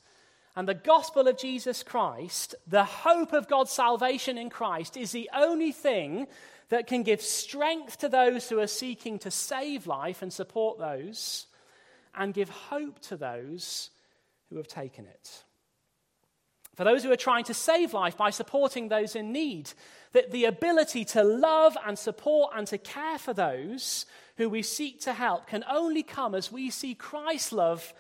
And 0.57 0.67
the 0.67 0.75
gospel 0.75 1.29
of 1.29 1.39
Jesus 1.39 1.83
Christ, 1.83 2.55
the 2.67 2.85
hope 2.85 3.33
of 3.33 3.49
God's 3.49 3.71
salvation 3.71 4.37
in 4.37 4.51
Christ, 4.51 4.97
is 4.97 5.13
the 5.13 5.31
only 5.35 5.73
thing 5.73 6.27
that 6.69 6.87
can 6.87 7.03
give 7.03 7.23
strength 7.23 7.99
to 7.99 8.09
those 8.09 8.49
who 8.49 8.59
are 8.59 8.67
seeking 8.67 9.19
to 9.21 9.31
save 9.31 9.87
life 9.87 10.21
and 10.21 10.33
support 10.33 10.79
those, 10.79 11.47
and 12.15 12.35
give 12.35 12.49
hope 12.49 12.99
to 13.01 13.17
those 13.17 13.91
who 14.51 14.57
have 14.57 14.69
taken 14.69 15.07
it. 15.07 15.45
For 16.75 16.85
those 16.85 17.03
who 17.03 17.11
are 17.11 17.17
trying 17.17 17.45
to 17.45 17.55
save 17.55 17.93
life 17.93 18.17
by 18.17 18.31
supporting 18.31 18.89
those 18.89 19.17
in 19.17 19.33
need, 19.33 19.73
that 20.13 20.31
the 20.31 20.45
ability 20.45 21.05
to 21.07 21.25
love 21.25 21.77
and 21.87 21.99
support 21.99 22.53
and 22.55 22.67
to 22.69 22.79
care 22.79 23.19
for 23.19 23.33
those 23.33 24.07
who 24.37 24.49
we 24.49 24.63
seek 24.63 25.01
to 25.01 25.13
help 25.13 25.49
can 25.49 25.65
only 25.69 26.03
come 26.03 26.35
as 26.35 26.53
we 26.53 26.71
see 26.71 26.95
Christ's 26.95 27.53
love 27.53 27.93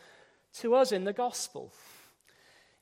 to 0.60 0.74
us 0.74 0.92
in 0.92 1.04
the 1.04 1.12
gospel. 1.12 1.72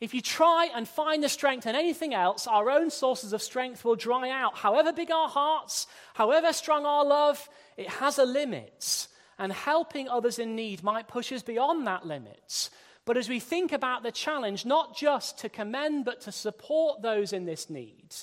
If 0.00 0.12
you 0.12 0.20
try 0.20 0.68
and 0.74 0.86
find 0.86 1.22
the 1.22 1.28
strength 1.28 1.66
in 1.66 1.74
anything 1.74 2.12
else, 2.12 2.46
our 2.46 2.70
own 2.70 2.90
sources 2.90 3.32
of 3.32 3.42
strength 3.42 3.84
will 3.84 3.96
dry 3.96 4.30
out. 4.30 4.56
However 4.58 4.92
big 4.92 5.10
our 5.10 5.28
hearts, 5.28 5.86
however 6.14 6.52
strong 6.52 6.84
our 6.84 7.04
love, 7.04 7.48
it 7.76 7.88
has 7.88 8.18
a 8.18 8.24
limit. 8.24 9.08
And 9.38 9.52
helping 9.52 10.08
others 10.08 10.38
in 10.38 10.56
need 10.56 10.82
might 10.82 11.08
push 11.08 11.30
us 11.32 11.42
beyond 11.42 11.86
that 11.86 12.06
limit. 12.06 12.70
But 13.04 13.16
as 13.16 13.28
we 13.28 13.38
think 13.38 13.72
about 13.72 14.02
the 14.02 14.12
challenge, 14.12 14.66
not 14.66 14.96
just 14.96 15.38
to 15.38 15.48
commend, 15.48 16.04
but 16.04 16.22
to 16.22 16.32
support 16.32 17.02
those 17.02 17.32
in 17.32 17.44
this 17.44 17.70
need, 17.70 18.14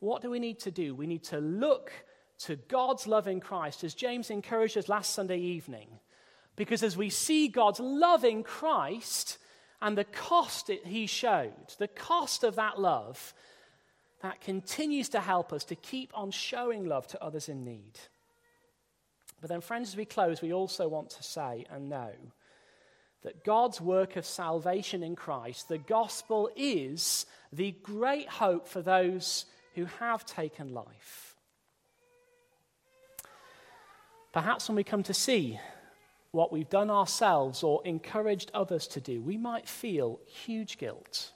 what 0.00 0.22
do 0.22 0.30
we 0.30 0.40
need 0.40 0.58
to 0.60 0.70
do? 0.70 0.94
We 0.94 1.06
need 1.06 1.24
to 1.24 1.38
look 1.38 1.92
to 2.40 2.56
God's 2.56 3.06
love 3.06 3.28
in 3.28 3.40
Christ, 3.40 3.84
as 3.84 3.94
James 3.94 4.30
encouraged 4.30 4.76
us 4.76 4.88
last 4.88 5.12
Sunday 5.12 5.38
evening. 5.38 5.88
Because 6.56 6.82
as 6.82 6.96
we 6.96 7.08
see 7.08 7.48
God's 7.48 7.78
love 7.78 8.24
in 8.24 8.42
Christ, 8.42 9.38
and 9.82 9.98
the 9.98 10.04
cost 10.04 10.70
it, 10.70 10.86
he 10.86 11.06
showed, 11.06 11.52
the 11.78 11.88
cost 11.88 12.44
of 12.44 12.54
that 12.54 12.80
love, 12.80 13.34
that 14.22 14.40
continues 14.40 15.08
to 15.10 15.20
help 15.20 15.52
us 15.52 15.64
to 15.64 15.74
keep 15.74 16.12
on 16.14 16.30
showing 16.30 16.86
love 16.86 17.08
to 17.08 17.22
others 17.22 17.48
in 17.48 17.64
need. 17.64 17.98
But 19.40 19.50
then, 19.50 19.60
friends, 19.60 19.88
as 19.88 19.96
we 19.96 20.04
close, 20.04 20.40
we 20.40 20.52
also 20.52 20.86
want 20.86 21.10
to 21.10 21.22
say 21.24 21.66
and 21.68 21.88
know 21.88 22.12
that 23.24 23.44
God's 23.44 23.80
work 23.80 24.14
of 24.14 24.24
salvation 24.24 25.02
in 25.02 25.16
Christ, 25.16 25.68
the 25.68 25.78
gospel, 25.78 26.48
is 26.54 27.26
the 27.52 27.72
great 27.82 28.28
hope 28.28 28.68
for 28.68 28.82
those 28.82 29.46
who 29.74 29.86
have 29.98 30.24
taken 30.24 30.72
life. 30.72 31.34
Perhaps 34.32 34.68
when 34.68 34.76
we 34.76 34.84
come 34.84 35.02
to 35.02 35.14
see 35.14 35.58
what 36.32 36.50
we've 36.52 36.70
done 36.70 36.90
ourselves 36.90 37.62
or 37.62 37.82
encouraged 37.84 38.50
others 38.54 38.86
to 38.88 39.00
do, 39.00 39.20
we 39.20 39.36
might 39.36 39.68
feel 39.68 40.18
huge 40.26 40.78
guilt. 40.78 41.30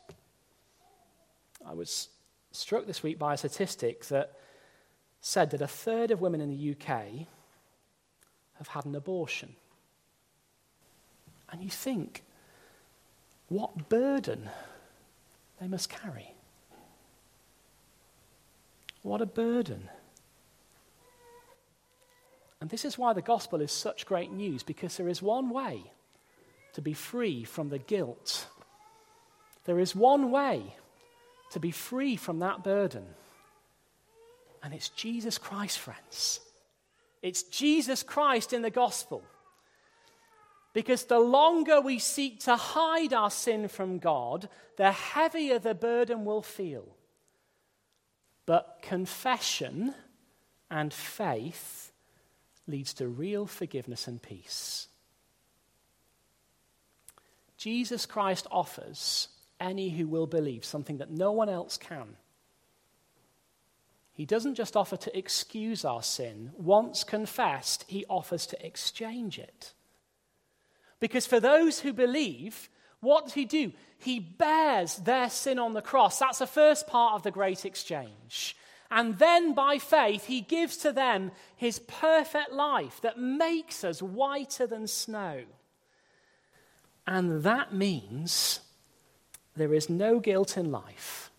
I 1.64 1.74
was 1.74 2.08
struck 2.52 2.86
this 2.86 3.02
week 3.02 3.18
by 3.18 3.34
a 3.34 3.36
statistic 3.36 4.06
that 4.06 4.32
said 5.20 5.50
that 5.50 5.60
a 5.60 5.66
third 5.66 6.10
of 6.10 6.20
women 6.20 6.40
in 6.40 6.48
the 6.48 6.70
UK 6.72 7.26
have 8.54 8.68
had 8.68 8.86
an 8.86 8.94
abortion. 8.94 9.54
And 11.50 11.62
you 11.62 11.70
think, 11.70 12.22
what 13.48 13.88
burden 13.88 14.48
they 15.60 15.68
must 15.68 15.88
carry. 15.88 16.34
What 19.02 19.20
a 19.20 19.26
burden. 19.26 19.88
And 22.60 22.70
this 22.70 22.84
is 22.84 22.96
why 22.96 23.12
the 23.12 23.22
gospel 23.22 23.60
is 23.60 23.72
such 23.72 24.06
great 24.06 24.32
news, 24.32 24.62
because 24.62 24.96
there 24.96 25.08
is 25.08 25.20
one 25.20 25.50
way 25.50 25.92
to 26.72 26.80
be 26.80 26.94
free 26.94 27.44
from 27.44 27.68
the 27.68 27.78
guilt. 27.78 28.46
There 29.64 29.78
is 29.78 29.94
one 29.94 30.30
way 30.30 30.74
to 31.50 31.60
be 31.60 31.70
free 31.70 32.16
from 32.16 32.38
that 32.40 32.64
burden. 32.64 33.04
And 34.62 34.72
it's 34.72 34.88
Jesus 34.90 35.38
Christ, 35.38 35.78
friends. 35.78 36.40
It's 37.22 37.42
Jesus 37.42 38.02
Christ 38.02 38.52
in 38.52 38.62
the 38.62 38.70
gospel. 38.70 39.22
Because 40.72 41.04
the 41.04 41.18
longer 41.18 41.80
we 41.80 41.98
seek 41.98 42.40
to 42.40 42.56
hide 42.56 43.12
our 43.12 43.30
sin 43.30 43.68
from 43.68 43.98
God, 43.98 44.48
the 44.76 44.92
heavier 44.92 45.58
the 45.58 45.74
burden 45.74 46.24
will 46.24 46.42
feel. 46.42 46.84
But 48.44 48.80
confession 48.82 49.94
and 50.70 50.92
faith 50.92 51.92
leads 52.66 52.94
to 52.94 53.08
real 53.08 53.46
forgiveness 53.46 54.06
and 54.08 54.20
peace. 54.20 54.88
Jesus 57.56 58.06
Christ 58.06 58.46
offers 58.50 59.28
any 59.58 59.90
who 59.90 60.06
will 60.06 60.26
believe 60.26 60.64
something 60.64 60.98
that 60.98 61.10
no 61.10 61.32
one 61.32 61.48
else 61.48 61.76
can. 61.76 62.16
He 64.12 64.24
doesn't 64.24 64.54
just 64.54 64.76
offer 64.76 64.96
to 64.96 65.18
excuse 65.18 65.84
our 65.84 66.02
sin. 66.02 66.52
Once 66.56 67.04
confessed, 67.04 67.84
he 67.86 68.06
offers 68.08 68.46
to 68.46 68.66
exchange 68.66 69.38
it. 69.38 69.72
Because 71.00 71.26
for 71.26 71.38
those 71.38 71.80
who 71.80 71.92
believe, 71.92 72.70
what 73.00 73.24
does 73.24 73.34
he 73.34 73.44
do? 73.44 73.72
He 73.98 74.18
bears 74.18 74.96
their 74.96 75.28
sin 75.28 75.58
on 75.58 75.74
the 75.74 75.82
cross. 75.82 76.18
That's 76.18 76.38
the 76.38 76.46
first 76.46 76.86
part 76.86 77.14
of 77.14 77.22
the 77.22 77.30
great 77.30 77.64
exchange. 77.64 78.56
And 78.90 79.18
then 79.18 79.52
by 79.52 79.78
faith, 79.78 80.26
he 80.26 80.40
gives 80.40 80.76
to 80.78 80.92
them 80.92 81.32
his 81.56 81.78
perfect 81.80 82.52
life 82.52 83.00
that 83.00 83.18
makes 83.18 83.82
us 83.82 84.00
whiter 84.00 84.66
than 84.66 84.86
snow. 84.86 85.42
And 87.06 87.42
that 87.42 87.72
means 87.72 88.60
there 89.56 89.74
is 89.74 89.88
no 89.88 90.20
guilt 90.20 90.56
in 90.56 90.70
life. 90.70 91.30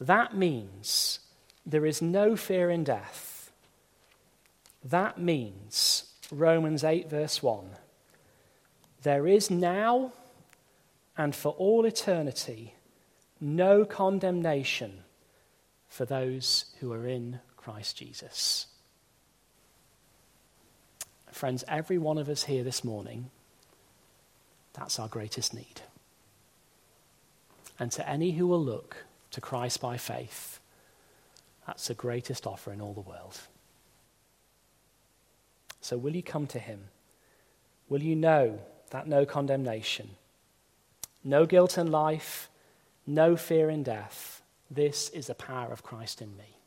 That 0.00 0.36
means 0.36 1.20
there 1.64 1.86
is 1.86 2.02
no 2.02 2.36
fear 2.36 2.70
in 2.70 2.84
death. 2.84 3.50
That 4.84 5.18
means, 5.18 6.12
Romans 6.30 6.84
8, 6.84 7.10
verse 7.10 7.42
1, 7.42 7.70
there 9.02 9.26
is 9.26 9.50
now 9.50 10.12
and 11.16 11.34
for 11.34 11.52
all 11.52 11.84
eternity 11.84 12.74
no 13.40 13.84
condemnation 13.84 15.04
for 15.88 16.04
those 16.04 16.66
who 16.80 16.92
are 16.92 17.06
in 17.06 17.40
Christ 17.56 17.96
Jesus. 17.96 18.66
Friends, 21.32 21.64
every 21.68 21.98
one 21.98 22.18
of 22.18 22.28
us 22.28 22.44
here 22.44 22.64
this 22.64 22.82
morning, 22.82 23.30
that's 24.72 24.98
our 24.98 25.08
greatest 25.08 25.52
need. 25.52 25.82
And 27.78 27.92
to 27.92 28.08
any 28.08 28.32
who 28.32 28.46
will 28.46 28.62
look 28.62 29.04
to 29.32 29.40
Christ 29.40 29.80
by 29.80 29.96
faith, 29.96 30.60
that's 31.66 31.88
the 31.88 31.94
greatest 31.94 32.46
offer 32.46 32.72
in 32.72 32.80
all 32.80 32.94
the 32.94 33.00
world. 33.00 33.38
So, 35.80 35.96
will 35.96 36.16
you 36.16 36.22
come 36.22 36.46
to 36.48 36.58
Him? 36.58 36.88
Will 37.88 38.02
you 38.02 38.16
know 38.16 38.60
that 38.90 39.06
no 39.06 39.26
condemnation, 39.26 40.10
no 41.22 41.46
guilt 41.46 41.76
in 41.76 41.90
life, 41.90 42.48
no 43.06 43.36
fear 43.36 43.68
in 43.68 43.82
death? 43.82 44.35
This 44.70 45.08
is 45.10 45.28
the 45.28 45.34
power 45.34 45.72
of 45.72 45.82
Christ 45.82 46.20
in 46.20 46.36
me. 46.36 46.60